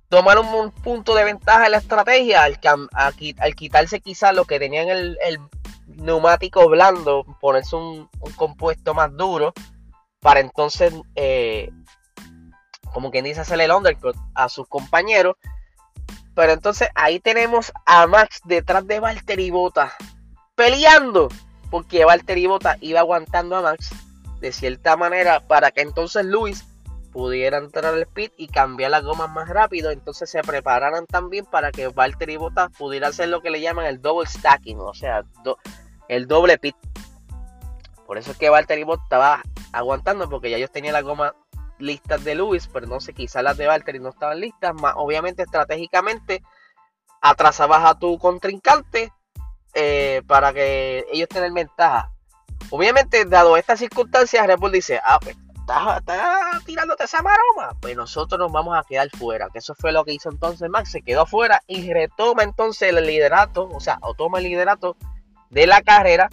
tomar 0.09 0.37
un, 0.37 0.71
punto 0.71 1.15
de 1.15 1.23
ventaja 1.23 1.65
en 1.65 1.71
la 1.71 1.77
estrategia 1.77 2.43
al, 2.43 2.59
al, 2.93 3.55
quitarse 3.55 3.99
quizás 4.01 4.35
lo 4.35 4.45
que 4.45 4.59
tenían 4.59 4.89
el 4.89 5.39
neumático 5.95 6.67
blando, 6.69 7.25
ponerse 7.39 7.75
un, 7.75 8.09
compuesto 8.35 8.93
más 8.93 9.15
duro 9.15 9.53
para 10.19 10.39
entonces, 10.39 10.93
eh, 11.15 11.71
como 12.93 13.11
quien 13.11 13.25
dice, 13.25 13.41
hacerle 13.41 13.65
el 13.65 13.71
undercut 13.71 14.15
a 14.35 14.49
sus 14.49 14.67
compañeros. 14.67 15.35
Pero 16.35 16.53
entonces 16.53 16.89
ahí 16.95 17.19
tenemos 17.19 17.71
a 17.85 18.07
Max 18.07 18.41
detrás 18.45 18.85
de 18.87 18.99
Valtteri 18.99 19.51
Bota 19.51 19.93
peleando, 20.55 21.29
porque 21.69 22.05
Valtteri 22.05 22.47
Bota 22.47 22.77
iba 22.81 22.99
aguantando 22.99 23.55
a 23.55 23.61
Max 23.61 23.91
de 24.39 24.51
cierta 24.51 24.95
manera 24.95 25.41
para 25.47 25.71
que 25.71 25.81
entonces 25.81 26.25
Luis 26.25 26.65
pudiera 27.19 27.57
entrar 27.57 27.93
al 27.93 28.07
pit 28.07 28.31
y 28.37 28.47
cambiar 28.47 28.91
las 28.91 29.03
gomas 29.03 29.29
más 29.29 29.49
rápido. 29.49 29.91
Entonces 29.91 30.29
se 30.29 30.41
prepararan 30.41 31.05
también 31.05 31.45
para 31.45 31.69
que 31.69 31.89
Valtteri 31.89 32.37
Bota 32.37 32.69
pudiera 32.69 33.09
hacer 33.09 33.27
lo 33.27 33.41
que 33.41 33.49
le 33.49 33.59
llaman 33.59 33.87
el 33.87 34.01
double 34.01 34.25
stacking, 34.25 34.79
o 34.79 34.93
sea, 34.93 35.25
el 36.07 36.27
doble 36.27 36.57
pit. 36.57 36.77
Por 38.07 38.17
eso 38.17 38.31
es 38.31 38.37
que 38.37 38.49
Valtteri 38.49 38.83
Bottas 38.83 39.03
estaba 39.03 39.43
aguantando 39.73 40.29
porque 40.29 40.49
ya 40.49 40.55
ellos 40.55 40.71
tenían 40.71 40.93
las 40.93 41.03
gomas 41.03 41.33
listas 41.77 42.23
de 42.23 42.35
Lewis, 42.35 42.69
pero 42.71 42.87
no 42.87 43.01
sé, 43.01 43.13
quizás 43.13 43.43
las 43.43 43.57
de 43.57 43.67
Valtteri 43.67 43.99
no 43.99 44.09
estaban 44.09 44.39
listas. 44.39 44.73
Más, 44.75 44.93
obviamente, 44.95 45.43
estratégicamente, 45.43 46.41
atrasabas 47.19 47.83
a 47.83 47.99
tu 47.99 48.17
contrincante 48.17 49.11
eh, 49.73 50.21
para 50.25 50.53
que 50.53 51.05
ellos 51.11 51.27
tengan 51.27 51.53
ventaja. 51.53 52.13
Obviamente, 52.69 53.25
dado 53.25 53.57
estas 53.57 53.79
circunstancias, 53.79 54.47
Red 54.47 54.57
Bull 54.57 54.71
dice, 54.71 55.01
ah, 55.03 55.19
pues 55.21 55.35
estás, 55.69 56.65
tirándote 56.65 57.03
esa 57.03 57.21
maroma, 57.21 57.75
pues 57.79 57.95
nosotros 57.95 58.39
nos 58.39 58.51
vamos 58.51 58.77
a 58.77 58.83
quedar 58.83 59.09
fuera. 59.09 59.49
Que 59.51 59.59
eso 59.59 59.75
fue 59.75 59.91
lo 59.91 60.03
que 60.03 60.13
hizo 60.13 60.29
entonces 60.29 60.69
Max, 60.69 60.91
se 60.91 61.01
quedó 61.01 61.25
fuera 61.25 61.61
y 61.67 61.91
retoma 61.91 62.43
entonces 62.43 62.89
el 62.89 63.05
liderato, 63.05 63.69
o 63.71 63.79
sea, 63.79 63.99
o 64.01 64.13
toma 64.13 64.39
el 64.39 64.45
liderato 64.45 64.95
de 65.49 65.67
la 65.67 65.81
carrera. 65.81 66.29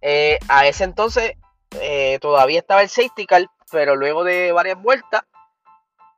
Eh, 0.00 0.38
a 0.48 0.66
ese 0.66 0.84
entonces 0.84 1.32
eh, 1.80 2.18
todavía 2.20 2.58
estaba 2.58 2.82
el 2.82 2.88
safety 2.88 3.26
car, 3.26 3.46
pero 3.70 3.96
luego 3.96 4.24
de 4.24 4.52
varias 4.52 4.80
vueltas 4.80 5.22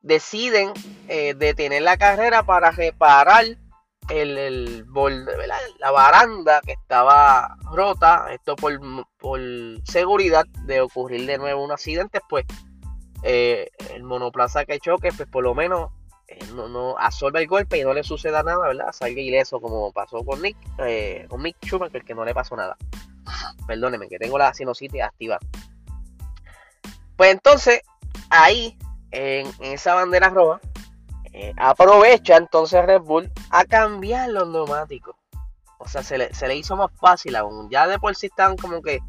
deciden 0.02 0.73
eh, 1.08 1.35
detener 1.35 1.82
la 1.82 1.96
carrera 1.96 2.42
para 2.44 2.70
reparar 2.70 3.44
el, 4.08 4.38
el 4.38 4.86
la 5.78 5.90
baranda 5.90 6.60
que 6.64 6.72
estaba 6.72 7.56
rota. 7.72 8.28
Esto 8.32 8.56
por, 8.56 8.78
por, 9.18 9.40
seguridad 9.84 10.46
de 10.64 10.80
ocurrir 10.80 11.26
de 11.26 11.38
nuevo 11.38 11.64
un 11.64 11.72
accidente, 11.72 12.20
pues 12.28 12.44
el 13.22 14.02
monoplaza 14.02 14.64
que 14.64 14.78
choque, 14.78 15.10
pues 15.12 15.28
por 15.28 15.42
lo 15.42 15.54
menos 15.54 15.90
eh, 16.28 16.38
no, 16.54 16.68
no 16.68 16.98
absorbe 16.98 17.40
el 17.40 17.46
golpe 17.46 17.78
y 17.78 17.84
no 17.84 17.94
le 17.94 18.02
suceda 18.02 18.42
nada, 18.42 18.66
¿verdad? 18.66 18.92
Salga 18.92 19.20
ileso 19.20 19.60
como 19.60 19.92
pasó 19.92 20.25
con 20.25 20.42
Nick, 20.42 20.56
eh, 20.78 21.26
con 21.28 21.40
Mick 21.40 21.56
Schumacher, 21.64 22.04
que 22.04 22.14
no 22.14 22.25
le 22.25 22.34
pasó 22.34 22.56
nada. 22.56 22.76
Perdóneme, 23.66 24.08
que 24.08 24.18
tengo 24.18 24.36
la 24.38 24.52
sinusitis 24.52 25.02
activa. 25.02 25.38
Pues 27.16 27.30
entonces, 27.30 27.80
ahí, 28.30 28.76
en, 29.12 29.46
esa 29.60 29.94
bandera 29.94 30.28
roja, 30.30 30.60
eh, 31.38 31.52
aprovecha 31.59 32.38
entonces 32.38 32.83
Red 32.87 33.02
Bull 33.02 33.31
a 33.50 33.66
cambiar 33.66 34.31
los 34.31 34.49
neumáticos. 34.49 35.14
O 35.76 35.87
sea, 35.87 36.02
se 36.02 36.16
le, 36.16 36.33
se 36.33 36.49
le 36.49 36.57
hizo 36.57 36.76
más 36.76 36.90
fácil 36.99 37.37
aún. 37.37 37.69
Ya 37.69 37.87
de 37.87 37.99
por 37.99 38.16
sí 38.16 38.28
están 38.28 38.57
como 38.57 38.81
que 38.81 39.00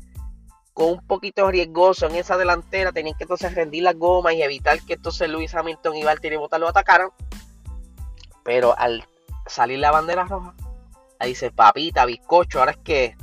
con 0.73 0.89
un 0.89 1.07
poquito 1.07 1.49
riesgoso 1.49 2.05
en 2.07 2.17
esa 2.17 2.35
delantera, 2.35 2.91
tenían 2.91 3.15
que 3.17 3.23
entonces 3.23 3.55
rendir 3.55 3.83
las 3.83 3.95
gomas 3.95 4.33
y 4.33 4.41
evitar 4.41 4.81
que 4.81 4.95
entonces 4.95 5.29
Luis 5.29 5.55
Hamilton 5.55 5.95
y 5.95 6.03
Valtteri 6.03 6.35
Bottas 6.35 6.59
lo 6.59 6.67
atacaran. 6.67 7.11
Pero 8.43 8.77
al 8.77 9.07
salir 9.45 9.79
la 9.79 9.91
bandera 9.91 10.25
roja, 10.25 10.53
ahí 11.19 11.29
dice 11.29 11.49
papita, 11.49 12.03
bizcocho, 12.03 12.59
ahora 12.59 12.71
es 12.71 12.77
que. 12.79 13.15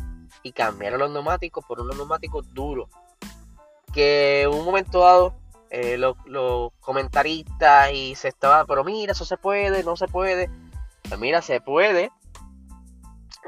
Y 0.43 0.53
cambiaron 0.53 0.99
los 0.99 1.11
neumáticos 1.11 1.63
por 1.67 1.79
unos 1.79 1.95
neumáticos 1.95 2.47
duros. 2.55 2.89
Que 3.93 4.45
en 4.45 4.49
un 4.49 4.65
momento 4.65 5.01
dado, 5.01 5.35
eh, 5.71 5.99
los, 5.99 6.17
comentaristas 6.81 7.93
y 7.93 8.15
se 8.15 8.29
estaba, 8.29 8.65
pero 8.65 8.85
mira, 8.85 9.13
eso 9.13 9.25
se 9.25 9.37
puede, 9.37 9.83
no 9.85 9.97
se 9.97 10.09
puede. 10.09 10.51
Pues 11.09 11.21
mira, 11.21 11.43
se 11.43 11.61
puede, 11.61 12.11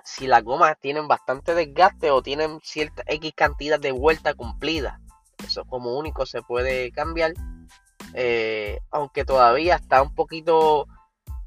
si 0.04 0.26
las 0.26 0.42
gomas 0.42 0.76
tienen 0.80 1.08
bastante 1.08 1.54
desgaste 1.54 2.10
o 2.10 2.22
tienen 2.22 2.60
cierta 2.62 3.02
X 3.06 3.32
cantidad 3.34 3.80
de 3.80 3.92
vuelta 3.92 4.34
cumplida. 4.34 5.00
Eso 5.44 5.64
como 5.64 5.96
único 5.98 6.26
se 6.26 6.42
puede 6.42 6.90
cambiar. 6.92 7.32
Eh, 8.14 8.78
aunque 8.90 9.24
todavía 9.24 9.76
está 9.76 10.02
un 10.02 10.14
poquito 10.14 10.86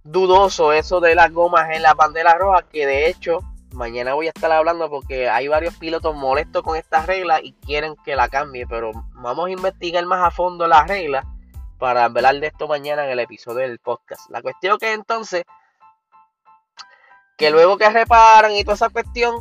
dudoso 0.03 0.73
eso 0.73 0.99
de 0.99 1.15
las 1.15 1.31
gomas 1.31 1.69
en 1.71 1.81
la 1.81 1.93
bandera 1.93 2.35
roja, 2.37 2.63
que 2.63 2.85
de 2.85 3.09
hecho 3.09 3.39
mañana 3.71 4.13
voy 4.13 4.27
a 4.27 4.29
estar 4.29 4.51
hablando 4.51 4.89
porque 4.89 5.29
hay 5.29 5.47
varios 5.47 5.75
pilotos 5.75 6.15
molestos 6.15 6.63
con 6.63 6.75
esta 6.75 7.05
regla 7.05 7.41
y 7.41 7.53
quieren 7.53 7.95
que 8.03 8.15
la 8.15 8.29
cambie, 8.29 8.65
pero 8.67 8.91
vamos 9.15 9.47
a 9.47 9.51
investigar 9.51 10.05
más 10.05 10.25
a 10.25 10.31
fondo 10.31 10.67
las 10.67 10.87
reglas 10.87 11.25
para 11.77 12.05
hablar 12.05 12.39
de 12.39 12.47
esto 12.47 12.67
mañana 12.67 13.05
en 13.05 13.11
el 13.11 13.19
episodio 13.19 13.59
del 13.59 13.79
podcast. 13.79 14.29
La 14.29 14.41
cuestión 14.41 14.77
que 14.77 14.93
entonces 14.93 15.43
que 17.39 17.49
luego 17.49 17.77
que 17.77 17.89
reparan 17.89 18.51
y 18.51 18.63
toda 18.63 18.75
esa 18.75 18.89
cuestión, 18.89 19.33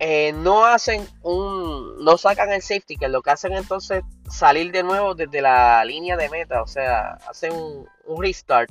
eh, 0.00 0.32
no 0.32 0.66
hacen 0.66 1.08
un, 1.22 2.04
no 2.04 2.18
sacan 2.18 2.52
el 2.52 2.60
safety, 2.60 2.96
que 2.96 3.08
lo 3.08 3.22
que 3.22 3.30
hacen 3.30 3.54
entonces 3.54 4.02
salir 4.28 4.72
de 4.72 4.82
nuevo 4.82 5.14
desde 5.14 5.40
la 5.40 5.84
línea 5.84 6.16
de 6.16 6.28
meta, 6.28 6.60
o 6.62 6.66
sea, 6.66 7.12
hacen 7.28 7.52
un, 7.54 7.86
restart. 8.20 8.70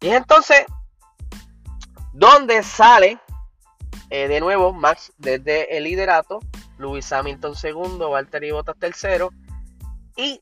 Y 0.00 0.08
es 0.08 0.14
entonces 0.14 0.64
donde 2.16 2.62
sale 2.62 3.18
eh, 4.08 4.26
de 4.26 4.40
nuevo 4.40 4.72
Max 4.72 5.12
desde 5.18 5.76
el 5.76 5.84
liderato, 5.84 6.40
Luis 6.78 7.12
Hamilton 7.12 7.54
segundo, 7.54 8.10
Valtteri 8.10 8.52
Bottas 8.52 8.76
tercero 8.78 9.30
y 10.16 10.40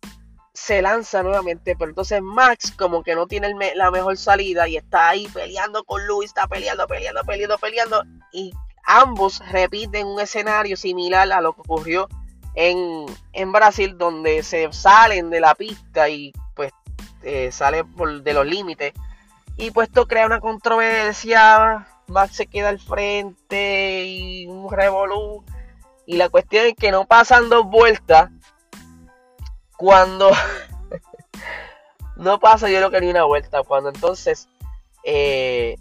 se 0.52 0.80
lanza 0.82 1.24
nuevamente, 1.24 1.74
pero 1.76 1.90
entonces 1.90 2.22
Max 2.22 2.72
como 2.78 3.02
que 3.02 3.16
no 3.16 3.26
tiene 3.26 3.52
la 3.74 3.90
mejor 3.90 4.16
salida 4.16 4.68
y 4.68 4.76
está 4.76 5.08
ahí 5.08 5.26
peleando 5.34 5.82
con 5.82 6.06
Luis, 6.06 6.28
está 6.30 6.46
peleando, 6.46 6.86
peleando, 6.86 7.24
peleando, 7.24 7.58
peleando 7.58 8.04
y 8.32 8.52
ambos 8.86 9.40
repiten 9.50 10.06
un 10.06 10.20
escenario 10.20 10.76
similar 10.76 11.32
a 11.32 11.40
lo 11.40 11.54
que 11.54 11.62
ocurrió 11.62 12.08
en, 12.54 13.06
Brasil 13.50 13.98
donde 13.98 14.44
se 14.44 14.72
salen 14.72 15.28
de 15.28 15.40
la 15.40 15.56
pista 15.56 16.08
y 16.08 16.32
pues 16.54 16.70
eh, 17.24 17.50
sale 17.50 17.84
por 17.84 18.22
de 18.22 18.32
los 18.32 18.46
límites 18.46 18.92
y 19.56 19.70
pues 19.70 19.88
esto 19.88 20.06
crea 20.06 20.26
una 20.26 20.40
controversia, 20.40 21.86
Max 22.06 22.36
se 22.36 22.46
queda 22.46 22.68
al 22.70 22.78
frente 22.78 24.04
y 24.04 24.46
un 24.46 24.70
revolú 24.70 25.44
y 26.06 26.16
la 26.16 26.28
cuestión 26.28 26.66
es 26.66 26.74
que 26.74 26.90
no 26.90 27.06
pasan 27.06 27.48
dos 27.48 27.64
vueltas 27.64 28.30
Cuando 29.76 30.30
no 32.16 32.38
pasa 32.38 32.68
yo 32.68 32.80
lo 32.80 32.90
que 32.90 33.00
ni 33.00 33.08
una 33.08 33.24
vuelta, 33.24 33.62
cuando 33.62 33.88
entonces 33.88 34.48
eh, 35.04 35.76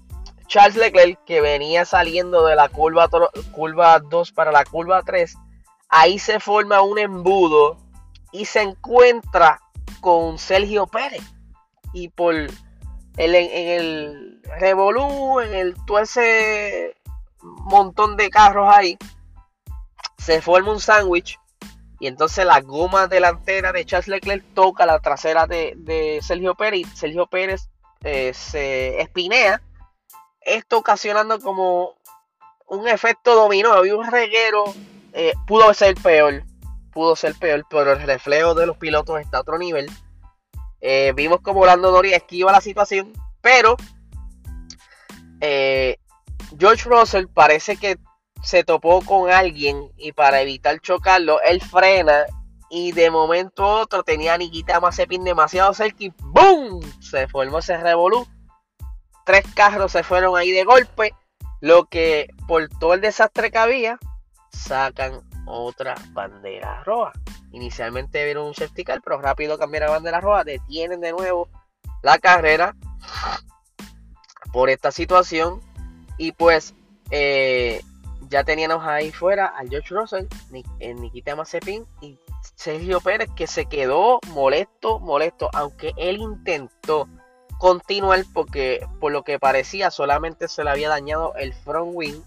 Charles 0.48 0.75
Leclerc, 0.75 1.24
que 1.25 1.42
venía 1.42 1.86
saliendo 1.86 2.46
de 2.46 2.56
la 2.56 2.70
curva, 2.70 3.10
curva 3.51 4.00
2 4.00 4.32
para 4.34 4.51
la 4.51 4.63
curva 4.65 5.01
3, 5.03 5.36
ahí 5.89 6.20
se 6.20 6.39
forma 6.39 6.82
un 6.82 7.00
embudo 7.00 7.77
y 8.32 8.46
se 8.46 8.62
encuentra 8.62 9.60
con 10.01 10.38
Sergio 10.38 10.86
Pérez. 10.86 11.24
Y 11.94 12.10
por 12.10 12.36
el, 13.17 13.36
en 13.36 13.67
el 13.70 14.41
revolú, 14.60 15.39
en 15.39 15.53
el 15.53 15.75
todo 15.86 16.00
ese 16.00 16.96
montón 17.41 18.17
de 18.17 18.29
carros 18.29 18.67
ahí, 18.70 18.98
se 20.17 20.41
forma 20.41 20.72
un 20.72 20.79
sándwich. 20.79 21.39
Y 22.00 22.08
entonces 22.08 22.46
la 22.46 22.60
goma 22.62 23.08
delantera 23.08 23.72
de 23.72 23.86
Charles 23.86 24.10
Leclerc 24.10 24.43
toca 24.53 24.86
la 24.86 25.00
trasera 25.00 25.48
de, 25.48 26.20
Sergio 26.22 26.55
Pérez. 26.55 26.88
Sergio 26.96 27.27
Pérez 27.27 27.70
eh, 28.03 28.34
se 28.34 29.00
espinea. 29.00 29.62
Esto 30.41 30.79
ocasionando 30.79 31.39
como 31.39 31.96
un 32.67 32.88
efecto 32.89 33.36
dominó. 33.36 33.72
Había 33.72 33.96
un 33.96 34.12
reguero. 34.12 34.65
Eh, 35.13 35.34
pudo 35.48 35.74
ser 35.74 35.96
peor 35.96 36.43
pudo 36.93 37.15
ser 37.15 37.36
peor, 37.36 37.65
pero 37.70 37.93
el 37.93 38.01
reflejo 38.03 38.53
de 38.53 38.67
los 38.67 38.77
pilotos 38.77 39.20
está 39.20 39.38
a 39.38 39.41
otro 39.41 39.58
nivel. 39.58 39.89
Eh, 40.86 41.13
vimos 41.16 41.40
como 41.40 41.66
Lando 41.66 41.94
Norris 41.94 42.12
esquiva 42.12 42.52
la 42.52 42.60
situación, 42.60 43.13
pero 43.40 43.78
eh, 45.40 45.98
George 46.60 46.90
Russell 46.90 47.28
parece 47.28 47.78
que 47.78 47.98
se 48.44 48.66
topó 48.66 49.02
con 49.02 49.32
alguien 49.32 49.90
y 49.96 50.12
para 50.12 50.42
evitar 50.42 50.82
chocarlo, 50.82 51.40
él 51.42 51.62
frena 51.62 52.25
y 52.70 52.92
de 52.92 53.10
momento 53.10 53.66
otro 53.66 54.04
tenía 54.04 54.34
a 54.34 54.38
Nikita 54.38 54.82
Mazepin 54.82 55.24
demasiado 55.24 55.74
cerca 55.74 56.04
y 56.04 56.12
¡boom! 56.20 56.82
Se 57.02 57.30
formó 57.30 57.60
ese 57.60 57.78
revolú. 57.78 58.28
Tres 59.25 59.46
carros 59.56 59.94
se 59.94 60.04
fueron 60.04 60.36
ahí 60.36 60.52
de 60.52 60.66
golpe, 60.66 61.16
lo 61.62 61.86
que 61.86 62.28
por 62.46 62.68
todo 62.68 62.94
el 62.94 63.00
desastre 63.00 63.52
que 63.52 63.58
había, 63.58 64.00
sacan 64.52 65.22
otra 65.46 65.96
bandera 66.12 66.84
roja. 66.84 67.13
Inicialmente 67.54 68.26
vieron 68.26 68.48
un 68.48 68.56
safety 68.56 68.84
pero 68.84 69.22
rápido 69.22 69.58
cambiaron 69.58 69.90
a 69.90 69.94
bandera 69.94 70.20
roja, 70.20 70.44
detienen 70.44 71.00
de 71.02 71.12
nuevo 71.12 71.48
la 72.02 72.18
carrera 72.18 72.76
por 74.52 74.70
esta 74.70 74.92
situación. 74.92 75.62
Y 76.18 76.32
pues 76.34 76.74
eh, 77.12 77.82
ya 78.30 78.44
teníamos 78.44 78.86
ahí 78.86 79.12
fuera 79.12 79.48
al 79.48 79.70
George 79.70 79.94
Russell, 79.94 80.26
Nikita 80.80 81.36
Mazepin 81.36 81.86
y 82.02 82.18
Sergio 82.56 83.00
Pérez 83.02 83.30
que 83.36 83.48
se 83.48 83.68
quedó 83.68 84.20
molesto, 84.30 85.00
molesto, 85.00 85.50
aunque 85.54 85.94
él 85.98 86.18
intentó 86.18 87.08
continuar 87.60 88.24
porque 88.34 88.86
por 89.00 89.12
lo 89.12 89.24
que 89.24 89.39
parecía 89.39 89.92
solamente 89.92 90.48
se 90.48 90.63
le 90.63 90.72
había 90.72 90.89
dañado 90.89 91.36
el 91.36 91.54
front 91.54 91.92
wing 91.94 92.22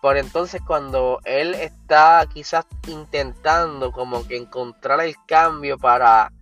por 0.00 0.16
entonces 0.16 0.62
cuando 0.66 1.20
él 1.24 1.54
está 1.54 2.26
quizás 2.32 2.66
intentando 2.86 3.92
como 3.92 4.26
que 4.26 4.36
encontrar 4.36 5.00
el 5.00 5.14
cambio 5.26 5.78
para 5.78 6.32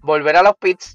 volver 0.00 0.36
a 0.36 0.42
los 0.42 0.56
pits, 0.56 0.94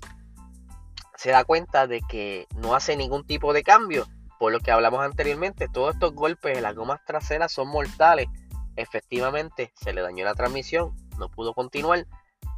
se 1.16 1.32
da 1.32 1.44
cuenta 1.44 1.88
de 1.88 2.02
que 2.08 2.48
no 2.56 2.76
hace 2.76 2.96
ningún 2.96 3.26
tipo 3.26 3.52
de 3.54 3.64
cambio. 3.64 4.06
Por 4.40 4.52
lo 4.52 4.60
que 4.60 4.70
hablamos 4.70 5.02
anteriormente, 5.02 5.68
todos 5.68 5.96
estos 5.96 6.14
golpes 6.14 6.56
en 6.56 6.64
las 6.64 6.76
gomas 6.76 7.04
traseras 7.06 7.52
son 7.52 7.70
mortales. 7.70 8.28
Efectivamente, 8.76 9.74
se 9.76 9.94
le 9.94 10.02
dañó 10.02 10.24
la 10.26 10.36
transmisión, 10.36 10.94
no 11.18 11.30
pudo 11.30 11.56
continuar. 11.56 12.06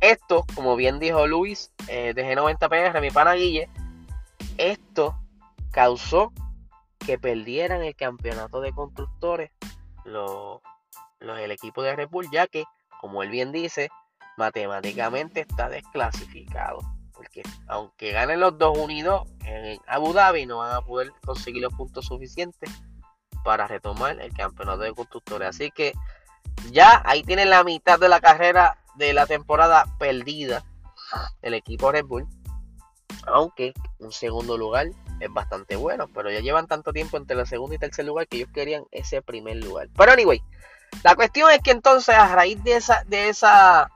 Esto, 0.02 0.46
como 0.56 0.76
bien 0.76 1.00
dijo 1.00 1.26
Luis 1.28 1.72
eh, 1.88 2.14
de 2.14 2.26
G90PR, 2.26 3.00
mi 3.00 3.12
pana 3.12 3.34
Guille, 3.34 3.70
esto 4.58 5.18
causó 5.72 6.34
que 7.06 7.18
perdieran 7.18 7.84
el 7.84 7.96
campeonato 7.96 8.62
de 8.62 8.74
constructores 8.74 9.52
los, 10.06 10.62
el 11.20 11.52
equipo 11.52 11.82
de 11.84 11.96
Red 11.96 12.10
Bull, 12.10 12.30
ya 12.32 12.48
que, 12.48 12.66
como 13.00 13.24
él 13.24 13.30
bien 13.30 13.52
dice, 13.52 13.90
matemáticamente 14.38 15.42
está 15.42 15.70
desclasificado. 15.70 16.80
Porque 17.14 17.44
aunque 17.68 18.12
ganen 18.12 18.40
los 18.40 18.58
dos 18.58 18.78
unidos 18.78 19.28
en 19.44 19.80
Abu 19.88 20.14
Dhabi, 20.14 20.46
no 20.46 20.60
van 20.60 20.74
a 20.74 20.82
poder 20.82 21.12
conseguir 21.26 21.62
los 21.62 21.74
puntos 21.74 22.06
suficientes 22.06 22.72
para 23.44 23.68
retomar 23.68 24.20
el 24.22 24.34
campeonato 24.34 24.80
de 24.80 24.94
constructores. 24.94 25.50
Así 25.50 25.72
que 25.72 25.94
ya 26.72 27.02
ahí 27.06 27.24
tienen 27.24 27.50
la 27.50 27.64
mitad 27.64 28.00
de 28.00 28.10
la 28.10 28.22
carrera 28.22 28.78
de 28.96 29.14
la 29.14 29.26
temporada 29.26 29.86
perdida 29.98 30.64
el 31.42 31.54
equipo 31.54 31.92
Red 31.92 32.06
Bull. 32.06 32.28
Aunque 33.28 33.74
un 34.00 34.12
segundo 34.12 34.58
lugar 34.58 34.88
es 35.20 35.32
bastante 35.32 35.76
bueno, 35.76 36.08
pero 36.14 36.32
ya 36.32 36.40
llevan 36.40 36.68
tanto 36.68 36.94
tiempo 36.94 37.18
entre 37.18 37.40
el 37.40 37.48
segundo 37.48 37.76
y 37.76 37.80
tercer 37.80 38.06
lugar 38.06 38.28
que 38.28 38.38
ellos 38.38 38.50
querían 38.54 38.84
ese 38.92 39.22
primer 39.22 39.58
lugar. 39.58 39.90
Pero 39.96 40.12
anyway, 40.12 40.42
la 41.04 41.16
cuestión 41.16 41.50
es 41.52 41.60
que 41.60 41.72
entonces 41.72 42.16
a 42.16 42.34
raíz 42.34 42.62
de 42.64 42.76
esa, 42.76 43.04
de 43.06 43.30
esa 43.30 43.90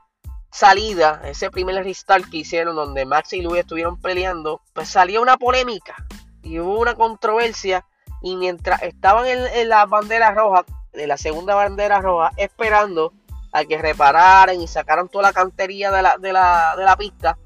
salida, 0.50 1.20
ese 1.24 1.50
primer 1.50 1.82
restart 1.82 2.30
que 2.30 2.38
hicieron 2.38 2.76
donde 2.76 3.04
Max 3.04 3.32
y 3.32 3.42
Luis 3.42 3.60
estuvieron 3.60 4.00
peleando, 4.00 4.60
pues 4.72 4.88
salió 4.88 5.20
una 5.20 5.36
polémica 5.36 5.96
y 6.42 6.60
hubo 6.60 6.78
una 6.78 6.94
controversia 6.94 7.84
y 8.22 8.36
mientras 8.36 8.82
estaban 8.82 9.26
en, 9.26 9.68
la 9.68 9.84
bandera 9.86 10.30
roja, 10.32 10.64
de 10.92 11.06
la 11.06 11.16
segunda 11.16 11.54
bandera 11.54 12.00
roja, 12.00 12.32
esperando 12.36 13.12
a 13.52 13.64
que 13.64 13.78
repararan 13.78 14.60
y 14.60 14.66
sacaran 14.66 15.08
toda 15.08 15.24
la 15.24 15.32
cantería 15.32 15.90
de 15.90 16.02
la, 16.02 16.16
de 16.18 16.32
la, 16.32 16.74
de 16.76 16.84
la 16.84 16.96
pista, 16.96 17.36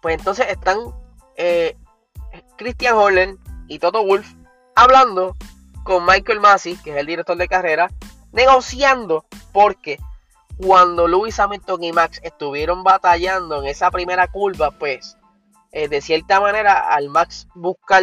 pues 0.00 0.16
entonces 0.16 0.46
están 0.48 0.78
eh, 1.36 1.76
Christian 2.58 2.96
Horner 2.96 3.36
y 3.68 3.78
Toto 3.78 4.04
Wolf 4.04 4.34
hablando 4.74 5.36
con 5.84 6.04
Michael 6.04 6.40
Massey, 6.40 6.76
que 6.76 6.90
es 6.90 6.96
el 6.96 7.06
director 7.06 7.36
de 7.36 7.48
carrera, 7.48 7.88
negociando 8.32 9.24
porque 9.52 9.98
cuando 10.58 11.08
Lewis 11.08 11.38
Hamilton 11.38 11.84
y 11.84 11.92
Max 11.92 12.20
estuvieron 12.22 12.82
batallando 12.82 13.62
en 13.62 13.68
esa 13.68 13.90
primera 13.90 14.26
curva, 14.26 14.70
pues 14.72 15.16
eh, 15.72 15.88
de 15.88 16.00
cierta 16.00 16.40
manera 16.40 16.92
al 16.92 17.08
Max 17.08 17.46
buscar 17.54 18.02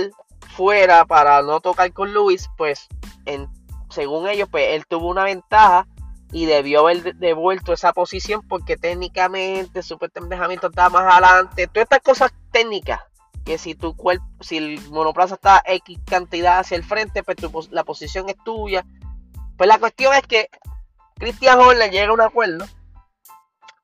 fuera 0.55 1.05
para 1.05 1.41
no 1.41 1.59
tocar 1.59 1.91
con 1.91 2.13
Lewis, 2.13 2.49
pues 2.57 2.87
en, 3.25 3.47
según 3.89 4.27
ellos, 4.27 4.47
pues 4.49 4.65
él 4.69 4.85
tuvo 4.87 5.09
una 5.09 5.25
ventaja 5.25 5.85
y 6.31 6.45
debió 6.45 6.81
haber 6.81 7.15
devuelto 7.15 7.73
esa 7.73 7.93
posición 7.93 8.41
porque 8.47 8.77
técnicamente 8.77 9.83
supuestamente 9.83 10.35
Hamilton 10.35 10.71
estaba 10.71 11.01
más 11.01 11.13
adelante, 11.13 11.67
todas 11.67 11.83
estas 11.83 12.01
cosas 12.01 12.33
técnicas 12.51 13.01
que 13.45 13.57
si 13.57 13.75
tu 13.75 13.95
cuerpo, 13.95 14.25
si 14.41 14.57
el 14.57 14.81
monoplaza 14.89 15.35
está 15.35 15.61
X 15.65 15.99
cantidad 16.05 16.59
hacia 16.59 16.75
el 16.75 16.83
frente, 16.83 17.23
pues 17.23 17.37
la 17.71 17.83
posición 17.83 18.27
es 18.27 18.35
tuya. 18.43 18.85
Pues 19.55 19.67
la 19.67 19.77
cuestión 19.77 20.13
es 20.13 20.23
que 20.23 20.49
Christian 21.15 21.59
Horner 21.59 21.91
llega 21.91 22.09
a 22.09 22.13
un 22.13 22.21
acuerdo 22.21 22.65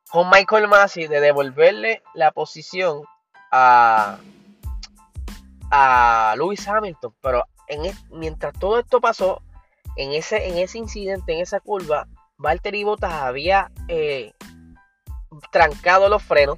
con 0.10 0.30
Michael 0.30 0.68
Massey 0.68 1.08
de 1.08 1.22
devolverle 1.22 2.02
la 2.16 2.32
posición 2.32 3.04
a, 3.52 4.18
a 5.70 6.34
Lewis 6.38 6.68
Hamilton. 6.68 7.16
Pero 7.22 7.46
en 7.68 7.94
mientras 8.10 8.54
todo 8.60 8.80
esto 8.80 9.00
pasó, 9.00 9.42
en 9.96 10.12
ese, 10.14 10.50
en 10.50 10.58
ese 10.58 10.80
incidente, 10.80 11.34
en 11.34 11.40
esa 11.40 11.60
curva, 11.60 12.08
Valtteri 12.38 12.84
Bottas 12.84 13.14
había 13.14 13.72
eh, 13.88 14.34
trancado 15.52 16.10
los 16.10 16.24
frenos 16.24 16.58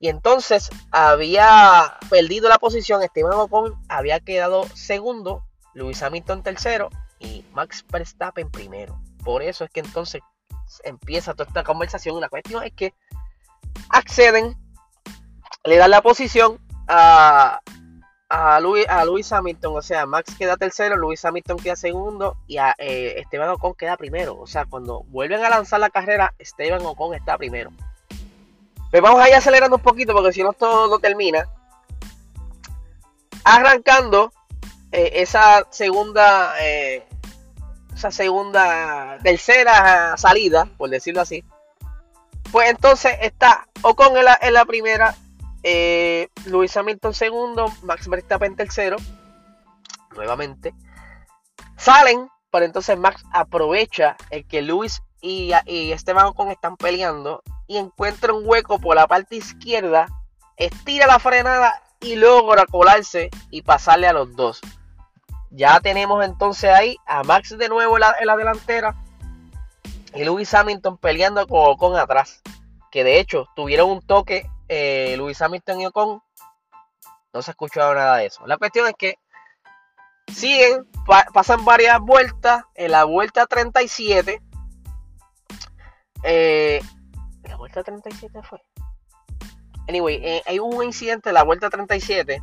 y 0.00 0.08
entonces 0.08 0.70
había 0.90 1.98
perdido 2.08 2.48
la 2.48 2.58
posición, 2.58 3.02
Esteban 3.02 3.34
Ocon 3.34 3.78
había 3.88 4.18
quedado 4.18 4.64
segundo, 4.74 5.44
Luis 5.74 6.02
Hamilton 6.02 6.42
tercero 6.42 6.88
y 7.18 7.44
Max 7.52 7.84
Verstappen 7.92 8.50
primero. 8.50 8.98
Por 9.22 9.42
eso 9.42 9.64
es 9.64 9.70
que 9.70 9.80
entonces 9.80 10.22
empieza 10.84 11.34
toda 11.34 11.48
esta 11.48 11.64
conversación. 11.64 12.18
La 12.18 12.30
cuestión 12.30 12.64
es 12.64 12.72
que 12.72 12.94
acceden, 13.90 14.56
le 15.64 15.76
dan 15.76 15.90
la 15.90 16.00
posición 16.00 16.58
a, 16.88 17.60
a, 18.30 18.60
Luis, 18.60 19.30
Hamilton, 19.30 19.76
o 19.76 19.82
sea, 19.82 20.06
Max 20.06 20.34
queda 20.34 20.56
tercero, 20.56 20.96
Luis 20.96 21.22
Hamilton 21.22 21.58
queda 21.58 21.76
segundo 21.76 22.38
y 22.46 22.56
a, 22.56 22.74
eh, 22.78 23.16
Esteban 23.18 23.50
Ocon 23.50 23.74
queda 23.74 23.98
primero. 23.98 24.38
O 24.40 24.46
sea, 24.46 24.64
cuando 24.64 25.02
vuelven 25.08 25.44
a 25.44 25.50
lanzar 25.50 25.78
la 25.78 25.90
carrera, 25.90 26.34
Esteban 26.38 26.80
Ocon 26.86 27.14
está 27.14 27.36
primero. 27.36 27.70
Pues 28.90 29.02
vamos 29.02 29.20
a 29.20 29.28
ir 29.28 29.34
acelerando 29.34 29.76
un 29.76 29.82
poquito 29.82 30.12
porque 30.12 30.32
si 30.32 30.42
no 30.42 30.52
todo 30.52 30.88
no 30.88 30.98
termina. 30.98 31.48
Arrancando 33.44 34.32
eh, 34.90 35.12
esa 35.14 35.66
segunda, 35.70 36.54
eh, 36.60 37.06
esa 37.94 38.10
segunda, 38.10 39.18
tercera 39.22 40.16
salida, 40.16 40.68
por 40.76 40.90
decirlo 40.90 41.20
así. 41.20 41.44
Pues 42.50 42.68
entonces 42.68 43.16
está 43.20 43.68
Ocon 43.82 44.16
en 44.16 44.24
la, 44.24 44.38
en 44.42 44.54
la 44.54 44.64
primera, 44.64 45.14
eh, 45.62 46.28
Luis 46.46 46.76
Hamilton 46.76 47.14
segundo, 47.14 47.72
Max 47.82 48.08
Verstappen 48.08 48.56
tercero, 48.56 48.96
nuevamente. 50.16 50.74
Salen, 51.76 52.28
pero 52.50 52.64
entonces 52.64 52.98
Max 52.98 53.22
aprovecha 53.32 54.16
el 54.30 54.44
que 54.46 54.62
Luis 54.62 55.00
y, 55.20 55.52
y 55.66 55.92
Esteban 55.92 56.26
Ocon 56.26 56.50
están 56.50 56.76
peleando 56.76 57.42
y 57.70 57.76
encuentra 57.76 58.32
un 58.32 58.42
hueco 58.44 58.80
por 58.80 58.96
la 58.96 59.06
parte 59.06 59.36
izquierda, 59.36 60.08
estira 60.56 61.06
la 61.06 61.20
frenada 61.20 61.80
y 62.00 62.16
logra 62.16 62.66
colarse 62.66 63.30
y 63.48 63.62
pasarle 63.62 64.08
a 64.08 64.12
los 64.12 64.34
dos. 64.34 64.60
Ya 65.50 65.78
tenemos 65.78 66.24
entonces 66.24 66.68
ahí 66.68 66.96
a 67.06 67.22
Max 67.22 67.56
de 67.56 67.68
nuevo 67.68 67.96
en 67.96 68.26
la, 68.26 68.36
delantera 68.36 68.96
y 70.12 70.24
Lewis 70.24 70.52
Hamilton 70.52 70.98
peleando 70.98 71.46
con 71.46 71.60
Ocon 71.62 71.96
atrás. 71.96 72.42
Que 72.90 73.04
de 73.04 73.20
hecho 73.20 73.46
tuvieron 73.54 73.88
un 73.88 74.02
toque 74.02 74.50
eh, 74.66 75.14
Lewis 75.16 75.40
Hamilton 75.40 75.80
y 75.80 75.86
Ocon. 75.86 76.20
No 77.32 77.40
se 77.40 77.52
ha 77.52 77.52
escuchado 77.52 77.94
nada 77.94 78.16
de 78.16 78.26
eso. 78.26 78.44
La 78.48 78.58
cuestión 78.58 78.88
es 78.88 78.94
que 78.98 79.14
siguen, 80.26 80.88
pasan 81.32 81.64
varias 81.64 82.00
vueltas. 82.00 82.64
En 82.74 82.90
la 82.90 83.04
vuelta 83.04 83.46
37. 83.46 84.42
Eh, 86.24 86.80
¿La 87.50 87.56
vuelta 87.56 87.82
37 87.82 88.42
fue? 88.42 88.62
Anyway, 89.88 90.20
eh, 90.22 90.42
hay 90.46 90.60
un 90.60 90.84
incidente 90.84 91.30
en 91.30 91.34
la 91.34 91.42
vuelta 91.42 91.68
37. 91.68 92.40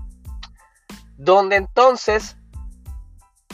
Donde 1.16 1.56
entonces 1.56 2.36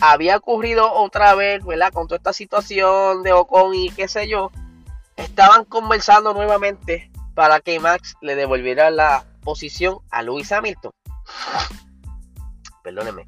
había 0.02 0.38
ocurrido 0.38 0.92
otra 0.92 1.36
vez, 1.36 1.64
¿verdad? 1.64 1.94
Con 1.94 2.08
toda 2.08 2.18
esta 2.18 2.34
situación 2.34 3.22
de 3.22 3.34
Ocon 3.34 3.76
y 3.76 3.92
qué 3.92 4.08
sé 4.08 4.28
yo, 4.28 4.52
estaban 5.16 5.64
conversando 5.66 6.34
nuevamente 6.34 7.12
para 7.36 7.60
que 7.60 7.80
Max 7.80 8.16
le 8.22 8.36
devolviera 8.36 8.90
la 8.90 9.24
posición 9.44 10.00
a 10.10 10.24
Lewis 10.24 10.52
Hamilton. 10.52 10.92
Perdóneme. 12.84 13.28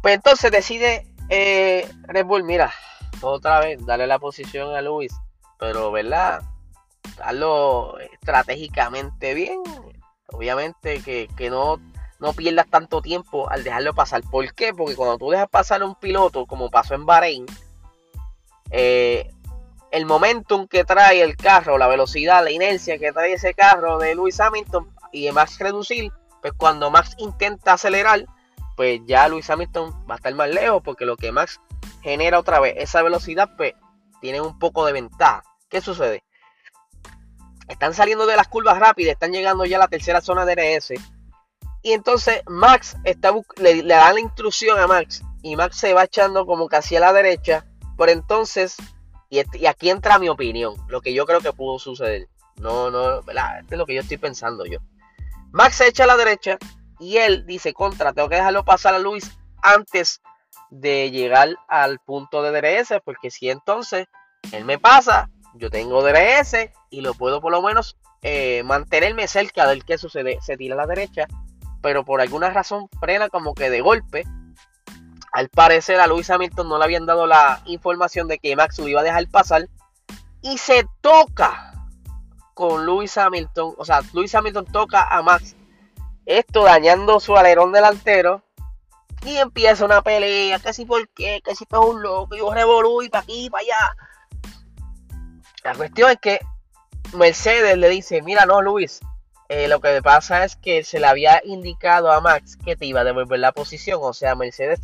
Pues 0.00 0.14
entonces 0.14 0.52
decide 0.52 1.12
eh, 1.28 1.90
Red 2.02 2.24
Bull, 2.24 2.44
mira, 2.44 2.72
otra 3.20 3.58
vez, 3.58 3.84
darle 3.84 4.06
la 4.06 4.20
posición 4.20 4.76
a 4.76 4.80
Lewis, 4.80 5.12
pero, 5.58 5.90
¿verdad? 5.90 6.42
Darlo 7.16 7.98
estratégicamente 7.98 9.34
bien. 9.34 9.60
Obviamente 10.28 11.02
que, 11.02 11.28
que 11.36 11.50
no 11.50 11.78
no 12.24 12.32
pierdas 12.32 12.66
tanto 12.68 13.02
tiempo 13.02 13.50
al 13.50 13.64
dejarlo 13.64 13.94
pasar. 13.94 14.22
¿Por 14.22 14.54
qué? 14.54 14.72
Porque 14.72 14.96
cuando 14.96 15.18
tú 15.18 15.30
dejas 15.30 15.48
pasar 15.48 15.82
a 15.82 15.84
un 15.84 15.94
piloto, 15.94 16.46
como 16.46 16.70
pasó 16.70 16.94
en 16.94 17.04
Bahrein, 17.04 17.46
eh, 18.70 19.30
el 19.90 20.06
momentum 20.06 20.66
que 20.66 20.84
trae 20.84 21.22
el 21.22 21.36
carro, 21.36 21.78
la 21.78 21.86
velocidad, 21.86 22.42
la 22.42 22.50
inercia 22.50 22.98
que 22.98 23.12
trae 23.12 23.34
ese 23.34 23.54
carro 23.54 23.98
de 23.98 24.14
Lewis 24.14 24.40
Hamilton 24.40 24.88
y 25.12 25.26
de 25.26 25.32
Max 25.32 25.58
reducir, 25.58 26.10
pues 26.40 26.52
cuando 26.56 26.90
Max 26.90 27.14
intenta 27.18 27.74
acelerar, 27.74 28.24
pues 28.76 29.00
ya 29.06 29.28
Lewis 29.28 29.50
Hamilton 29.50 29.92
va 30.08 30.14
a 30.14 30.16
estar 30.16 30.34
más 30.34 30.48
lejos 30.48 30.82
porque 30.82 31.04
lo 31.04 31.16
que 31.16 31.30
Max 31.30 31.60
genera 32.02 32.38
otra 32.38 32.58
vez, 32.58 32.74
esa 32.78 33.02
velocidad, 33.02 33.50
pues 33.56 33.74
tiene 34.20 34.40
un 34.40 34.58
poco 34.58 34.86
de 34.86 34.94
ventaja. 34.94 35.44
¿Qué 35.68 35.80
sucede? 35.80 36.24
Están 37.68 37.94
saliendo 37.94 38.26
de 38.26 38.36
las 38.36 38.48
curvas 38.48 38.78
rápidas, 38.78 39.12
están 39.12 39.32
llegando 39.32 39.64
ya 39.64 39.76
a 39.76 39.80
la 39.80 39.88
tercera 39.88 40.20
zona 40.20 40.44
de 40.44 40.54
DRS 40.54 40.92
y 41.84 41.92
entonces 41.92 42.42
Max 42.46 42.96
está 43.04 43.30
le, 43.58 43.82
da 43.82 44.10
la 44.10 44.18
instrucción 44.18 44.80
a 44.80 44.86
Max. 44.86 45.22
Y 45.42 45.54
Max 45.54 45.76
se 45.76 45.92
va 45.92 46.04
echando 46.04 46.46
como 46.46 46.66
que 46.66 46.76
hacia 46.76 46.98
la 46.98 47.12
derecha. 47.12 47.66
Por 47.98 48.08
entonces, 48.08 48.76
y, 49.28 49.40
aquí 49.66 49.90
entra 49.90 50.18
mi 50.18 50.30
opinión. 50.30 50.74
Lo 50.88 51.02
que 51.02 51.12
yo 51.12 51.26
creo 51.26 51.40
que 51.40 51.52
pudo 51.52 51.78
suceder. 51.78 52.26
No, 52.56 52.90
no, 52.90 53.22
¿verdad? 53.22 53.62
Es 53.70 53.76
lo 53.76 53.84
que 53.84 53.94
yo 53.94 54.00
estoy 54.00 54.16
pensando 54.16 54.64
yo. 54.64 54.78
Max 55.52 55.76
se 55.76 55.88
echa 55.88 56.04
a 56.04 56.06
la 56.06 56.16
derecha. 56.16 56.56
Y 56.98 57.18
él 57.18 57.44
dice, 57.44 57.74
contra, 57.74 58.14
tengo 58.14 58.30
que 58.30 58.36
dejarlo 58.36 58.64
pasar 58.64 58.94
a 58.94 58.98
Luis 58.98 59.30
antes 59.62 60.22
de 60.70 61.10
llegar 61.10 61.50
al 61.68 61.98
punto 61.98 62.40
de 62.40 62.50
DRS. 62.50 62.94
Porque 63.04 63.30
si 63.30 63.50
entonces 63.50 64.06
él 64.52 64.64
me 64.64 64.78
pasa, 64.78 65.28
yo 65.54 65.70
tengo 65.70 66.02
DRS 66.02 66.70
y 66.90 67.00
lo 67.00 67.14
puedo 67.14 67.40
por 67.40 67.52
lo 67.52 67.62
menos 67.62 67.96
eh, 68.22 68.62
mantenerme 68.64 69.28
cerca 69.28 69.66
del 69.66 69.84
que 69.84 69.98
sucede. 69.98 70.38
Se 70.40 70.56
tira 70.56 70.74
a 70.74 70.78
la 70.78 70.86
derecha 70.86 71.26
pero 71.84 72.02
por 72.02 72.22
alguna 72.22 72.48
razón 72.48 72.88
frena 72.98 73.28
como 73.28 73.52
que 73.52 73.68
de 73.68 73.82
golpe. 73.82 74.24
Al 75.32 75.50
parecer 75.50 76.00
a 76.00 76.06
Luis 76.06 76.30
Hamilton 76.30 76.66
no 76.66 76.78
le 76.78 76.84
habían 76.84 77.04
dado 77.04 77.26
la 77.26 77.60
información 77.66 78.26
de 78.26 78.38
que 78.38 78.56
Max 78.56 78.78
lo 78.78 78.88
iba 78.88 79.02
a 79.02 79.04
dejar 79.04 79.28
pasar. 79.28 79.68
Y 80.40 80.56
se 80.56 80.86
toca 81.02 81.74
con 82.54 82.86
Luis 82.86 83.18
Hamilton. 83.18 83.74
O 83.76 83.84
sea, 83.84 84.00
Luis 84.14 84.34
Hamilton 84.34 84.64
toca 84.64 85.06
a 85.06 85.20
Max. 85.20 85.56
Esto 86.24 86.64
dañando 86.64 87.20
su 87.20 87.36
alerón 87.36 87.70
delantero. 87.70 88.42
Y 89.26 89.36
empieza 89.36 89.84
una 89.84 90.00
pelea. 90.00 90.60
Que 90.60 90.72
si 90.72 90.86
por 90.86 91.06
qué, 91.10 91.42
que 91.44 91.54
si 91.54 91.64
es 91.70 91.78
un 91.78 92.00
loco. 92.00 92.34
Yo 92.34 92.50
revolú 92.50 93.02
y 93.02 93.10
para 93.10 93.24
aquí 93.24 93.44
y 93.44 93.50
para 93.50 93.60
allá. 93.60 93.96
La 95.64 95.74
cuestión 95.74 96.10
es 96.10 96.18
que 96.18 96.40
Mercedes 97.14 97.78
le 97.78 97.88
dice, 97.88 98.20
mira 98.20 98.44
no 98.44 98.60
Luis, 98.60 99.00
eh, 99.48 99.66
lo 99.66 99.80
que 99.80 100.02
pasa 100.02 100.44
es 100.44 100.56
que 100.56 100.84
se 100.84 101.00
le 101.00 101.06
había 101.06 101.40
indicado 101.42 102.12
a 102.12 102.20
Max 102.20 102.58
que 102.62 102.76
te 102.76 102.84
iba 102.84 103.00
a 103.00 103.04
devolver 103.04 103.38
la 103.38 103.52
posición. 103.52 103.98
O 104.02 104.12
sea, 104.12 104.34
Mercedes 104.34 104.80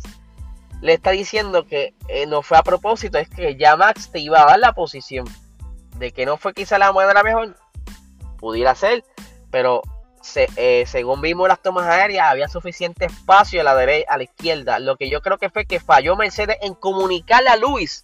le 0.81 0.93
está 0.93 1.11
diciendo 1.11 1.67
que 1.67 1.93
eh, 2.07 2.25
no 2.25 2.41
fue 2.41 2.57
a 2.57 2.63
propósito, 2.63 3.19
es 3.19 3.29
que 3.29 3.55
ya 3.57 3.77
Max 3.77 4.09
te 4.11 4.19
iba 4.19 4.41
a 4.41 4.45
dar 4.45 4.59
la 4.59 4.73
posición. 4.73 5.27
De 5.97 6.11
que 6.11 6.25
no 6.25 6.37
fue 6.37 6.55
quizá 6.55 6.79
la 6.79 6.91
manera 6.91 7.21
mejor, 7.21 7.55
pudiera 8.39 8.73
ser, 8.73 9.03
pero 9.51 9.83
eh, 10.55 10.85
según 10.87 11.21
vimos 11.21 11.47
las 11.47 11.61
tomas 11.61 11.85
aéreas, 11.85 12.31
había 12.31 12.47
suficiente 12.47 13.05
espacio 13.05 13.61
a 13.61 13.63
la 13.63 13.75
derecha, 13.75 14.11
a 14.11 14.17
la 14.17 14.23
izquierda. 14.23 14.79
Lo 14.79 14.97
que 14.97 15.11
yo 15.11 15.21
creo 15.21 15.37
que 15.37 15.51
fue 15.51 15.67
que 15.67 15.79
falló 15.79 16.15
Mercedes 16.15 16.57
en 16.61 16.73
comunicarle 16.73 17.49
a 17.49 17.55
Luis 17.55 18.03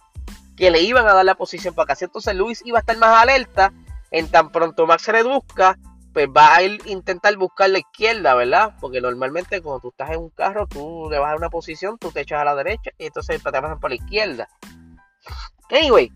que 0.58 0.72
le 0.72 0.82
iban 0.82 1.06
a 1.06 1.14
dar 1.14 1.24
la 1.24 1.36
posición 1.36 1.72
para 1.72 1.94
que 1.94 2.04
entonces 2.04 2.34
Luis 2.34 2.62
iba 2.66 2.78
a 2.78 2.80
estar 2.80 2.96
más 2.98 3.22
alerta. 3.22 3.72
En 4.10 4.28
tan 4.28 4.50
pronto 4.50 4.86
Max 4.86 5.06
reduzca, 5.06 5.78
pues 6.12 6.26
va 6.28 6.56
a 6.56 6.62
ir, 6.62 6.80
intentar 6.86 7.36
buscar 7.36 7.70
la 7.70 7.78
izquierda, 7.78 8.34
¿verdad? 8.34 8.74
Porque 8.80 9.00
normalmente 9.00 9.62
cuando 9.62 9.80
tú 9.80 9.88
estás 9.90 10.10
en 10.10 10.18
un 10.18 10.30
carro, 10.30 10.66
tú 10.66 11.08
le 11.10 11.18
vas 11.18 11.32
a 11.32 11.36
una 11.36 11.48
posición, 11.48 11.96
tú 11.96 12.10
te 12.10 12.22
echas 12.22 12.40
a 12.40 12.44
la 12.44 12.56
derecha 12.56 12.90
y 12.98 13.06
entonces 13.06 13.40
te 13.40 13.50
pasan 13.52 13.78
por 13.78 13.90
la 13.90 13.96
izquierda. 13.96 14.48
Anyway, 15.70 16.10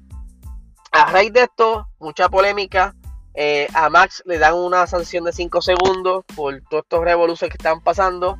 a 0.91 1.13
raíz 1.13 1.33
de 1.33 1.43
esto, 1.43 1.87
mucha 2.01 2.29
polémica. 2.29 2.95
Eh, 3.35 3.69
a 3.75 3.89
Max 3.91 4.23
le 4.27 4.39
dan 4.39 4.55
una 4.55 4.87
sanción 4.87 5.25
de 5.25 5.33
5 5.33 5.63
segundos 5.63 6.25
por 6.35 6.61
todos 6.69 6.83
estos 6.83 7.05
revoluciones 7.05 7.53
que 7.53 7.59
están 7.59 7.81
pasando. 7.81 8.39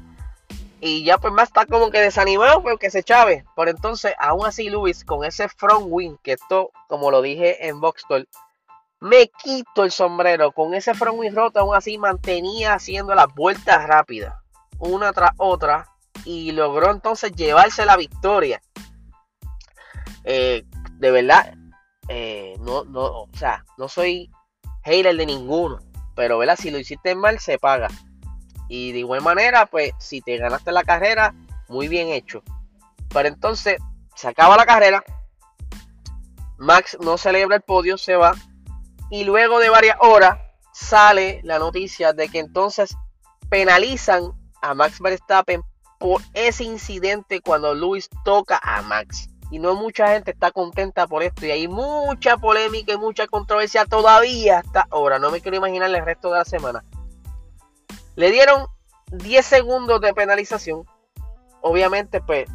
Y 0.85 1.05
ya 1.05 1.17
pues 1.17 1.33
más 1.33 1.51
está 1.51 1.65
como 1.65 1.93
que 1.93 2.01
desanimado 2.01 2.61
porque 2.61 2.91
se 2.91 3.05
chave. 3.05 3.45
Por 3.55 3.69
entonces, 3.69 4.15
aún 4.19 4.45
así 4.45 4.69
Luis, 4.69 5.05
con 5.05 5.25
ese 5.25 5.49
front 5.49 5.87
wing, 5.87 6.17
que 6.25 6.33
esto, 6.33 6.73
como 6.89 7.13
lo 7.13 7.23
dije 7.23 7.69
en 7.69 7.81
Voxtor, 7.81 8.27
me 8.99 9.29
quito 9.29 9.85
el 9.85 9.93
sombrero. 9.93 10.51
Con 10.51 10.75
ese 10.75 10.93
front 10.95 11.21
wing 11.21 11.37
roto, 11.37 11.61
aún 11.61 11.77
así 11.77 11.99
mantenía 11.99 12.75
haciendo 12.75 13.15
las 13.15 13.33
vueltas 13.33 13.87
rápidas, 13.87 14.35
una 14.81 15.13
tras 15.13 15.31
otra, 15.37 15.87
y 16.25 16.51
logró 16.51 16.91
entonces 16.91 17.31
llevarse 17.31 17.87
la 17.87 17.97
victoria. 17.97 18.61
Eh, 20.25 20.65
de 20.99 21.11
verdad, 21.13 21.55
eh, 22.09 22.57
no, 22.59 22.83
no, 22.87 23.03
o 23.05 23.29
sea, 23.35 23.65
no 23.79 23.87
soy 23.89 24.33
hater 24.83 25.17
de 25.17 25.27
ninguno, 25.27 25.79
pero 26.17 26.39
¿verdad? 26.39 26.57
si 26.59 26.73
lo 26.73 26.79
hiciste 26.79 27.15
mal, 27.15 27.39
se 27.39 27.57
paga. 27.61 27.87
Y 28.75 28.93
de 28.93 29.01
igual 29.01 29.21
manera, 29.21 29.67
pues 29.67 29.93
si 29.99 30.23
te 30.23 30.39
ganaste 30.39 30.73
la 30.73 30.83
carrera, 30.83 31.35
muy 31.69 31.89
bien 31.89 32.09
hecho. 32.09 32.43
Pero 33.13 33.29
entonces, 33.29 33.77
se 34.15 34.29
acaba 34.29 34.57
la 34.57 34.65
carrera. 34.65 35.05
Max 36.57 36.97
no 37.03 37.19
celebra 37.19 37.57
el 37.57 37.61
podio, 37.61 37.99
se 37.99 38.17
va 38.17 38.35
y 39.11 39.25
luego 39.25 39.59
de 39.59 39.69
varias 39.69 39.99
horas 40.01 40.39
sale 40.73 41.43
la 41.45 41.59
noticia 41.59 42.15
de 42.15 42.31
que 42.31 42.39
entonces 42.39 42.97
penalizan 43.51 44.33
a 44.63 44.73
Max 44.73 45.01
Verstappen 45.01 45.63
por 45.99 46.23
ese 46.33 46.65
incidente 46.65 47.43
cuando 47.43 47.75
Luis 47.75 48.09
toca 48.25 48.59
a 48.63 48.81
Max. 48.81 49.29
Y 49.51 49.59
no 49.59 49.75
mucha 49.75 50.15
gente 50.15 50.31
está 50.31 50.51
contenta 50.51 51.07
por 51.07 51.23
esto. 51.23 51.45
Y 51.45 51.51
hay 51.51 51.69
mucha 51.69 52.39
polémica 52.39 52.95
y 52.95 52.97
mucha 52.97 53.27
controversia 53.27 53.85
todavía 53.85 54.61
hasta 54.61 54.87
ahora. 54.91 55.19
No 55.19 55.31
me 55.31 55.43
quiero 55.43 55.59
imaginar 55.59 55.91
el 55.91 56.03
resto 56.03 56.33
de 56.33 56.39
la 56.39 56.47
semana. 56.47 56.83
Le 58.17 58.31
dieron 58.31 58.67
10 59.11 59.45
segundos 59.45 60.01
de 60.01 60.15
penalización. 60.15 60.85
Obviamente, 61.61 62.21
pues, 62.21 62.49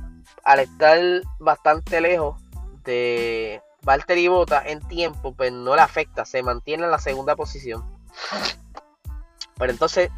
al 0.44 0.60
estar 0.60 1.00
bastante 1.40 2.02
lejos 2.02 2.42
de, 2.84 3.62
Valtteri 3.88 4.28
Bota 4.28 4.62
en 4.66 4.86
tiempo, 4.88 5.34
pues 5.34 5.52
no 5.52 5.74
le 5.74 5.82
afecta, 5.82 6.26
se 6.26 6.44
mantiene 6.44 6.84
en 6.84 6.92
la 6.92 7.00
segunda 7.00 7.38
posición. 7.38 7.86
Pero 9.58 9.72
entonces 9.72 10.10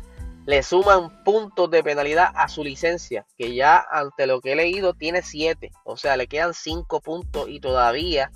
le 0.47 0.63
suman 0.63 1.23
puntos 1.23 1.69
de 1.69 1.83
penalidad 1.83 2.31
a 2.35 2.47
su 2.47 2.63
licencia, 2.63 3.27
que 3.37 3.53
ya 3.53 3.85
ante 3.91 4.25
lo 4.25 4.41
que 4.41 4.53
he 4.53 4.55
leído 4.55 4.95
tiene 4.95 5.21
7. 5.21 5.71
O 5.83 5.97
sea, 5.97 6.17
le 6.17 6.25
quedan 6.25 6.55
5 6.55 6.99
puntos 7.01 7.47
y 7.47 7.59
todavía 7.59 8.31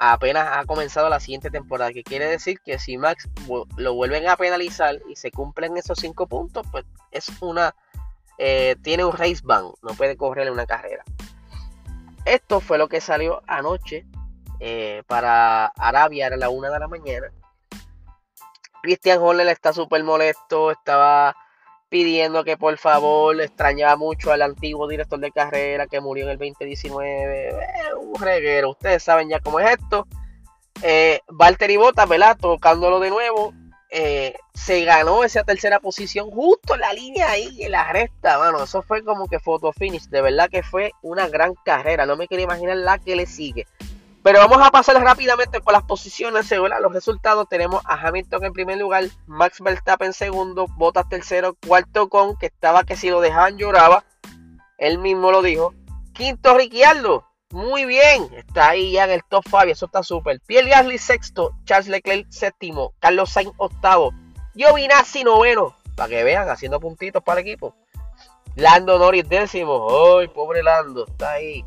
apenas 0.00 0.48
ha 0.50 0.64
comenzado 0.64 1.08
la 1.08 1.20
siguiente 1.20 1.50
temporada. 1.50 1.92
Que 1.92 2.02
quiere 2.02 2.26
decir 2.26 2.58
que 2.64 2.78
si 2.80 2.98
Max 2.98 3.28
lo 3.76 3.94
vuelven 3.94 4.26
a 4.28 4.36
penalizar 4.36 4.98
y 5.08 5.14
se 5.14 5.30
cumplen 5.30 5.76
esos 5.76 5.98
5 6.00 6.26
puntos, 6.26 6.66
pues 6.72 6.84
es 7.12 7.30
una. 7.40 7.76
Eh, 8.38 8.74
tiene 8.82 9.04
un 9.04 9.12
race 9.12 9.40
ban, 9.44 9.66
no 9.82 9.94
puede 9.94 10.16
correr 10.16 10.50
una 10.50 10.66
carrera. 10.66 11.04
Esto 12.24 12.60
fue 12.60 12.78
lo 12.78 12.88
que 12.88 13.00
salió 13.00 13.42
anoche 13.46 14.06
eh, 14.60 15.02
para 15.06 15.66
Arabia 15.66 16.26
era 16.26 16.36
la 16.36 16.48
una 16.48 16.70
de 16.70 16.78
la 16.78 16.88
mañana. 16.88 17.30
Christian 18.82 19.18
Horner 19.20 19.48
está 19.48 19.74
súper 19.74 20.02
molesto, 20.04 20.70
estaba 20.70 21.36
pidiendo 21.90 22.44
que 22.44 22.56
por 22.56 22.78
favor 22.78 23.36
le 23.36 23.44
extrañaba 23.44 23.96
mucho 23.96 24.32
al 24.32 24.42
antiguo 24.42 24.88
director 24.88 25.18
de 25.18 25.32
carrera 25.32 25.88
que 25.88 26.00
murió 26.00 26.24
en 26.24 26.30
el 26.30 26.38
2019. 26.38 27.48
Eh, 27.50 27.54
un 28.00 28.18
reguero, 28.18 28.70
ustedes 28.70 29.02
saben 29.02 29.28
ya 29.28 29.40
cómo 29.40 29.60
es 29.60 29.72
esto. 29.72 30.06
Eh, 30.82 31.20
Valtteri 31.28 31.76
Bottas, 31.76 32.08
¿verdad? 32.08 32.38
Tocándolo 32.40 33.00
de 33.00 33.10
nuevo. 33.10 33.52
Eh, 33.92 34.34
se 34.54 34.84
ganó 34.84 35.24
esa 35.24 35.42
tercera 35.42 35.80
posición 35.80 36.30
justo 36.30 36.74
en 36.74 36.80
la 36.80 36.92
línea 36.92 37.28
ahí, 37.28 37.64
en 37.64 37.72
la 37.72 37.92
recta, 37.92 38.38
mano. 38.38 38.62
Eso 38.62 38.82
fue 38.82 39.02
como 39.02 39.26
que 39.26 39.40
photo 39.40 39.72
finish. 39.72 40.08
De 40.08 40.22
verdad 40.22 40.48
que 40.48 40.62
fue 40.62 40.92
una 41.02 41.28
gran 41.28 41.54
carrera. 41.64 42.06
No 42.06 42.16
me 42.16 42.28
quería 42.28 42.44
imaginar 42.44 42.76
la 42.76 42.98
que 42.98 43.16
le 43.16 43.26
sigue. 43.26 43.66
Pero 44.22 44.38
vamos 44.38 44.60
a 44.60 44.70
pasar 44.70 45.00
rápidamente 45.02 45.60
por 45.60 45.72
las 45.72 45.82
posiciones, 45.84 46.46
según 46.46 46.70
los 46.82 46.92
resultados. 46.92 47.48
Tenemos 47.48 47.82
a 47.86 47.94
Hamilton 47.94 48.44
en 48.44 48.52
primer 48.52 48.78
lugar, 48.78 49.04
Max 49.26 49.60
Verstappen 49.60 50.08
en 50.08 50.12
segundo, 50.12 50.66
Bottas 50.76 51.08
tercero, 51.08 51.56
cuarto 51.66 52.08
con, 52.08 52.36
que 52.36 52.46
estaba 52.46 52.84
que 52.84 52.96
si 52.96 53.08
lo 53.08 53.20
dejaban 53.20 53.56
lloraba. 53.56 54.04
Él 54.76 54.98
mismo 54.98 55.30
lo 55.30 55.40
dijo. 55.40 55.74
Quinto 56.12 56.56
Ricciardo, 56.56 57.24
muy 57.50 57.86
bien, 57.86 58.28
está 58.34 58.70
ahí 58.70 58.92
ya 58.92 59.04
en 59.04 59.10
el 59.10 59.24
top 59.24 59.42
5, 59.44 59.62
eso 59.64 59.86
está 59.86 60.02
súper. 60.02 60.40
Pierre 60.46 60.68
Gasly 60.68 60.98
sexto, 60.98 61.56
Charles 61.64 61.88
Leclerc 61.88 62.30
séptimo, 62.30 62.92
Carlos 63.00 63.30
Sainz 63.30 63.52
octavo, 63.56 64.12
Giovinazzi 64.54 65.24
noveno, 65.24 65.74
para 65.96 66.10
que 66.10 66.24
vean, 66.24 66.48
haciendo 66.48 66.78
puntitos 66.78 67.22
para 67.22 67.40
el 67.40 67.46
equipo. 67.46 67.74
Lando 68.54 68.98
Norris 68.98 69.28
décimo, 69.28 70.18
¡ay, 70.18 70.28
pobre 70.28 70.62
Lando! 70.62 71.06
Está 71.06 71.32
ahí. 71.32 71.64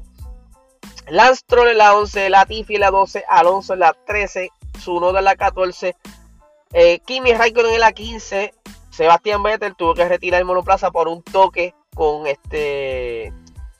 Lance 1.09 1.43
en 1.49 1.77
la 1.77 1.95
11, 1.95 2.29
Latifi 2.29 2.75
en 2.75 2.81
la 2.81 2.91
12, 2.91 3.23
Alonso 3.27 3.73
en 3.73 3.79
la 3.79 3.95
13, 4.05 4.49
Zunoda 4.79 5.19
en 5.19 5.25
la 5.25 5.35
14, 5.35 5.95
eh, 6.73 6.99
Kimi 6.99 7.33
Raikkonen 7.33 7.73
en 7.73 7.79
la 7.79 7.91
15, 7.91 8.53
Sebastián 8.89 9.43
Vettel 9.43 9.75
tuvo 9.75 9.93
que 9.93 10.07
retirar 10.07 10.39
el 10.39 10.45
monoplaza 10.45 10.91
por 10.91 11.07
un 11.07 11.23
toque 11.23 11.73
con 11.95 12.27
este 12.27 13.33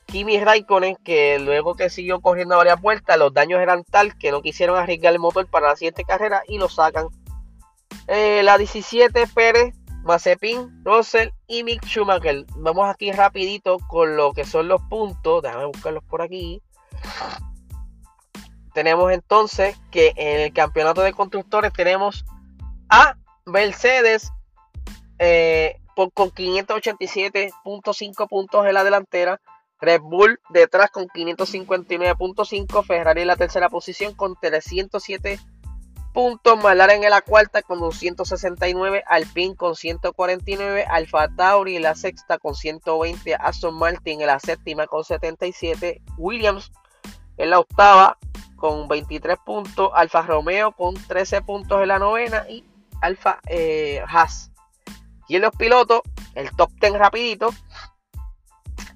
Kimi 0.06 0.38
Raikkonen 0.38 0.96
que 0.96 1.38
luego 1.38 1.74
que 1.74 1.90
siguió 1.90 2.20
corriendo 2.20 2.56
varias 2.56 2.80
vueltas 2.80 3.18
los 3.18 3.32
daños 3.32 3.60
eran 3.60 3.84
tal 3.84 4.16
que 4.16 4.30
no 4.30 4.42
quisieron 4.42 4.76
arriesgar 4.76 5.12
el 5.12 5.18
motor 5.18 5.46
para 5.46 5.68
la 5.68 5.76
siguiente 5.76 6.04
carrera 6.04 6.42
y 6.46 6.58
lo 6.58 6.68
sacan. 6.68 7.08
Eh, 8.06 8.42
la 8.42 8.58
17 8.58 9.26
Pérez, 9.28 9.74
Mazepin, 10.04 10.84
Russell 10.84 11.30
y 11.46 11.64
Mick 11.64 11.84
Schumacher. 11.84 12.44
Vamos 12.56 12.88
aquí 12.88 13.10
rapidito 13.10 13.78
con 13.88 14.16
lo 14.16 14.32
que 14.32 14.44
son 14.44 14.68
los 14.68 14.82
puntos. 14.82 15.42
Déjame 15.42 15.64
buscarlos 15.66 16.04
por 16.04 16.22
aquí. 16.22 16.62
Tenemos 18.74 19.12
entonces 19.12 19.76
que 19.90 20.12
en 20.16 20.40
el 20.40 20.52
campeonato 20.52 21.02
de 21.02 21.12
constructores 21.12 21.72
tenemos 21.72 22.24
a 22.88 23.16
Mercedes 23.46 24.30
eh, 25.18 25.80
con 25.94 26.10
587.5 26.10 28.28
puntos 28.28 28.66
en 28.66 28.74
la 28.74 28.84
delantera. 28.84 29.40
Red 29.80 30.00
Bull 30.00 30.40
detrás 30.50 30.90
con 30.90 31.06
559.5. 31.06 32.84
Ferrari 32.84 33.22
en 33.22 33.28
la 33.28 33.36
tercera 33.36 33.68
posición 33.68 34.14
con 34.14 34.34
307 34.40 35.38
puntos. 36.12 36.56
McLaren 36.56 37.04
en 37.04 37.10
la 37.10 37.20
cuarta 37.20 37.62
con 37.62 37.78
269. 37.80 39.04
Alpine 39.06 39.54
con 39.56 39.76
149. 39.76 40.84
Alfa 40.88 41.28
Tauri 41.28 41.76
en 41.76 41.82
la 41.82 41.94
sexta 41.94 42.38
con 42.38 42.54
120. 42.54 43.34
Aston 43.34 43.74
Martin 43.74 44.20
en 44.20 44.26
la 44.26 44.40
séptima 44.40 44.86
con 44.86 45.04
77. 45.04 46.00
Williams 46.16 46.72
en 47.36 47.50
la 47.50 47.58
octava 47.58 48.18
con 48.56 48.88
23 48.88 49.36
puntos, 49.44 49.90
Alfa 49.94 50.22
Romeo 50.22 50.72
con 50.72 50.94
13 50.94 51.42
puntos 51.42 51.82
en 51.82 51.88
la 51.88 51.98
novena 51.98 52.46
y 52.48 52.64
Alfa 53.00 53.40
eh, 53.46 54.02
Haas. 54.06 54.50
Y 55.28 55.36
en 55.36 55.42
los 55.42 55.54
pilotos, 55.56 56.02
el 56.34 56.50
top 56.56 56.70
10 56.80 56.94
rapidito, 56.94 57.50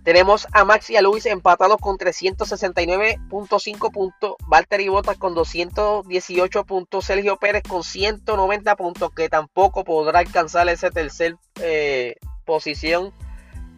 tenemos 0.04 0.46
a 0.52 0.64
Max 0.64 0.88
y 0.88 0.96
a 0.96 1.02
Luis 1.02 1.26
empatados 1.26 1.76
con 1.78 1.98
369.5 1.98 3.92
puntos, 3.92 4.36
Valtteri 4.46 4.88
Bottas 4.88 5.18
con 5.18 5.34
218 5.34 6.64
puntos, 6.64 7.04
Sergio 7.04 7.36
Pérez 7.36 7.62
con 7.62 7.84
190 7.84 8.74
puntos, 8.76 9.10
que 9.12 9.28
tampoco 9.28 9.84
podrá 9.84 10.20
alcanzar 10.20 10.66
ese 10.70 10.90
tercer 10.90 11.36
eh, 11.60 12.16
posición 12.46 13.12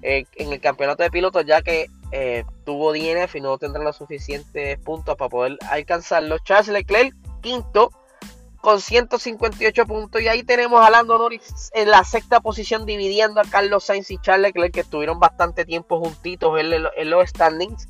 eh, 0.02 0.24
en 0.36 0.52
el 0.52 0.60
campeonato 0.60 1.02
de 1.02 1.10
pilotos, 1.10 1.44
ya 1.46 1.62
que 1.62 1.86
eh, 2.12 2.44
tuvo 2.64 2.92
DNF 2.92 3.36
y 3.36 3.40
no 3.40 3.58
tendrá 3.58 3.82
los 3.82 3.96
suficientes 3.96 4.78
puntos 4.80 5.16
para 5.16 5.28
poder 5.28 5.58
alcanzarlo. 5.70 6.38
Charles 6.40 6.68
Leclerc, 6.68 7.14
quinto, 7.40 7.90
con 8.60 8.80
158 8.80 9.86
puntos. 9.86 10.20
Y 10.20 10.28
ahí 10.28 10.42
tenemos 10.42 10.84
a 10.84 10.90
Lando 10.90 11.18
Norris 11.18 11.70
en 11.72 11.90
la 11.90 12.04
sexta 12.04 12.40
posición, 12.40 12.86
dividiendo 12.86 13.40
a 13.40 13.44
Carlos 13.44 13.84
Sainz 13.84 14.10
y 14.10 14.18
Charles 14.18 14.48
Leclerc, 14.48 14.74
que 14.74 14.80
estuvieron 14.80 15.18
bastante 15.18 15.64
tiempo 15.64 16.00
juntitos 16.00 16.58
en, 16.58 17.10
los 17.10 17.28
standings. 17.28 17.88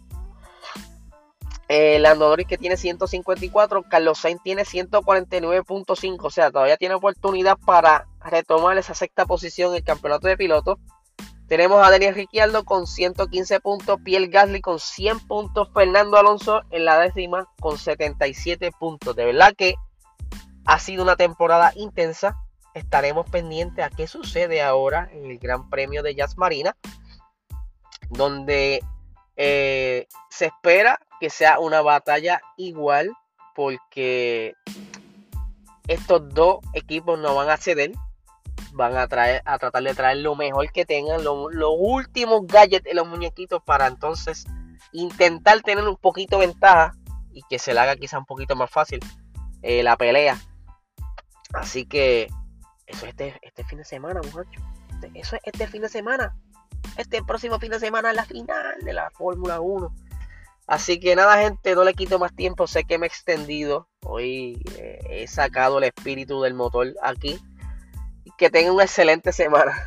Eh, 1.68 2.00
Lando 2.00 2.28
Norris 2.28 2.48
que 2.48 2.59
tiene 2.59 2.76
154, 2.76 3.85
Carlos 3.85 4.18
Sainz 4.18 4.42
tiene 4.42 4.64
149.5, 4.64 6.18
o 6.20 6.30
sea, 6.30 6.50
todavía 6.50 6.76
tiene 6.76 6.96
oportunidad 6.96 7.56
para 7.64 8.09
retomar 8.24 8.76
esa 8.76 8.92
sexta 8.92 9.24
posición 9.24 9.70
en 9.70 9.76
el 9.76 9.85
campeonato 9.85 10.26
de 10.26 10.37
pilotos. 10.37 10.78
Tenemos 11.50 11.84
a 11.84 11.90
Daniel 11.90 12.14
Ricciardo 12.14 12.64
con 12.64 12.86
115 12.86 13.58
puntos, 13.58 13.98
Pierre 14.04 14.28
Gasly 14.28 14.60
con 14.60 14.78
100 14.78 15.26
puntos, 15.26 15.68
Fernando 15.74 16.16
Alonso 16.16 16.62
en 16.70 16.84
la 16.84 16.96
décima 17.00 17.48
con 17.58 17.76
77 17.76 18.70
puntos. 18.78 19.16
De 19.16 19.24
verdad 19.24 19.52
que 19.58 19.74
ha 20.64 20.78
sido 20.78 21.02
una 21.02 21.16
temporada 21.16 21.72
intensa. 21.74 22.36
Estaremos 22.72 23.28
pendientes 23.28 23.84
a 23.84 23.90
qué 23.90 24.06
sucede 24.06 24.62
ahora 24.62 25.10
en 25.12 25.28
el 25.28 25.40
Gran 25.40 25.68
Premio 25.68 26.04
de 26.04 26.14
Jazz 26.14 26.38
Marina, 26.38 26.76
donde 28.10 28.84
eh, 29.34 30.06
se 30.28 30.46
espera 30.46 31.00
que 31.18 31.30
sea 31.30 31.58
una 31.58 31.82
batalla 31.82 32.40
igual, 32.58 33.10
porque 33.56 34.54
estos 35.88 36.32
dos 36.32 36.60
equipos 36.74 37.18
no 37.18 37.34
van 37.34 37.50
a 37.50 37.56
ceder 37.56 37.90
van 38.72 38.96
a 38.96 39.09
traer 39.09 39.42
a 39.44 39.59
tratar 39.59 39.83
de 39.83 39.94
traer 39.94 40.18
lo 40.18 40.35
mejor 40.37 40.70
que 40.72 40.85
tengan, 40.85 41.22
los 41.24 41.74
últimos 41.78 42.46
gadgets 42.46 42.85
de 42.85 42.94
los 42.94 43.06
muñequitos 43.06 43.62
para 43.62 43.87
entonces 43.87 44.44
intentar 44.92 45.61
tener 45.62 45.87
un 45.87 45.96
poquito 45.96 46.38
de 46.38 46.46
ventaja 46.46 46.94
y 47.33 47.42
que 47.48 47.59
se 47.59 47.74
le 47.74 47.80
haga 47.80 47.96
quizá 47.96 48.18
un 48.18 48.26
poquito 48.26 48.56
más 48.56 48.70
fácil 48.70 49.00
eh, 49.62 49.83
la 49.83 49.96
pelea. 49.96 50.38
Así 51.52 51.87
que 51.87 52.28
eso 52.87 53.06
es 53.06 53.11
este, 53.11 53.38
este 53.42 53.64
fin 53.64 53.78
de 53.78 53.85
semana, 53.85 54.20
muchachos. 54.22 54.62
Este, 54.94 55.18
eso 55.18 55.37
es 55.37 55.42
este 55.44 55.66
fin 55.66 55.83
de 55.83 55.88
semana. 55.88 56.37
Este 56.96 57.22
próximo 57.22 57.59
fin 57.59 57.70
de 57.70 57.80
semana 57.80 58.11
es 58.11 58.16
la 58.16 58.24
final 58.24 58.78
de 58.83 58.92
la 58.92 59.11
Fórmula 59.11 59.61
1. 59.61 59.94
Así 60.66 61.00
que 61.00 61.16
nada, 61.16 61.38
gente, 61.38 61.74
no 61.74 61.85
le 61.85 61.94
quito 61.94 62.18
más 62.18 62.35
tiempo. 62.35 62.66
Sé 62.66 62.85
que 62.85 62.98
me 62.98 63.06
he 63.06 63.09
extendido. 63.09 63.88
Hoy 64.04 64.62
eh, 64.76 64.98
he 65.11 65.26
sacado 65.26 65.78
el 65.78 65.85
espíritu 65.85 66.40
del 66.42 66.54
motor 66.54 66.94
aquí 67.02 67.40
que 68.40 68.48
tengan 68.48 68.72
una 68.72 68.85
excelente 68.85 69.33
semana. 69.33 69.87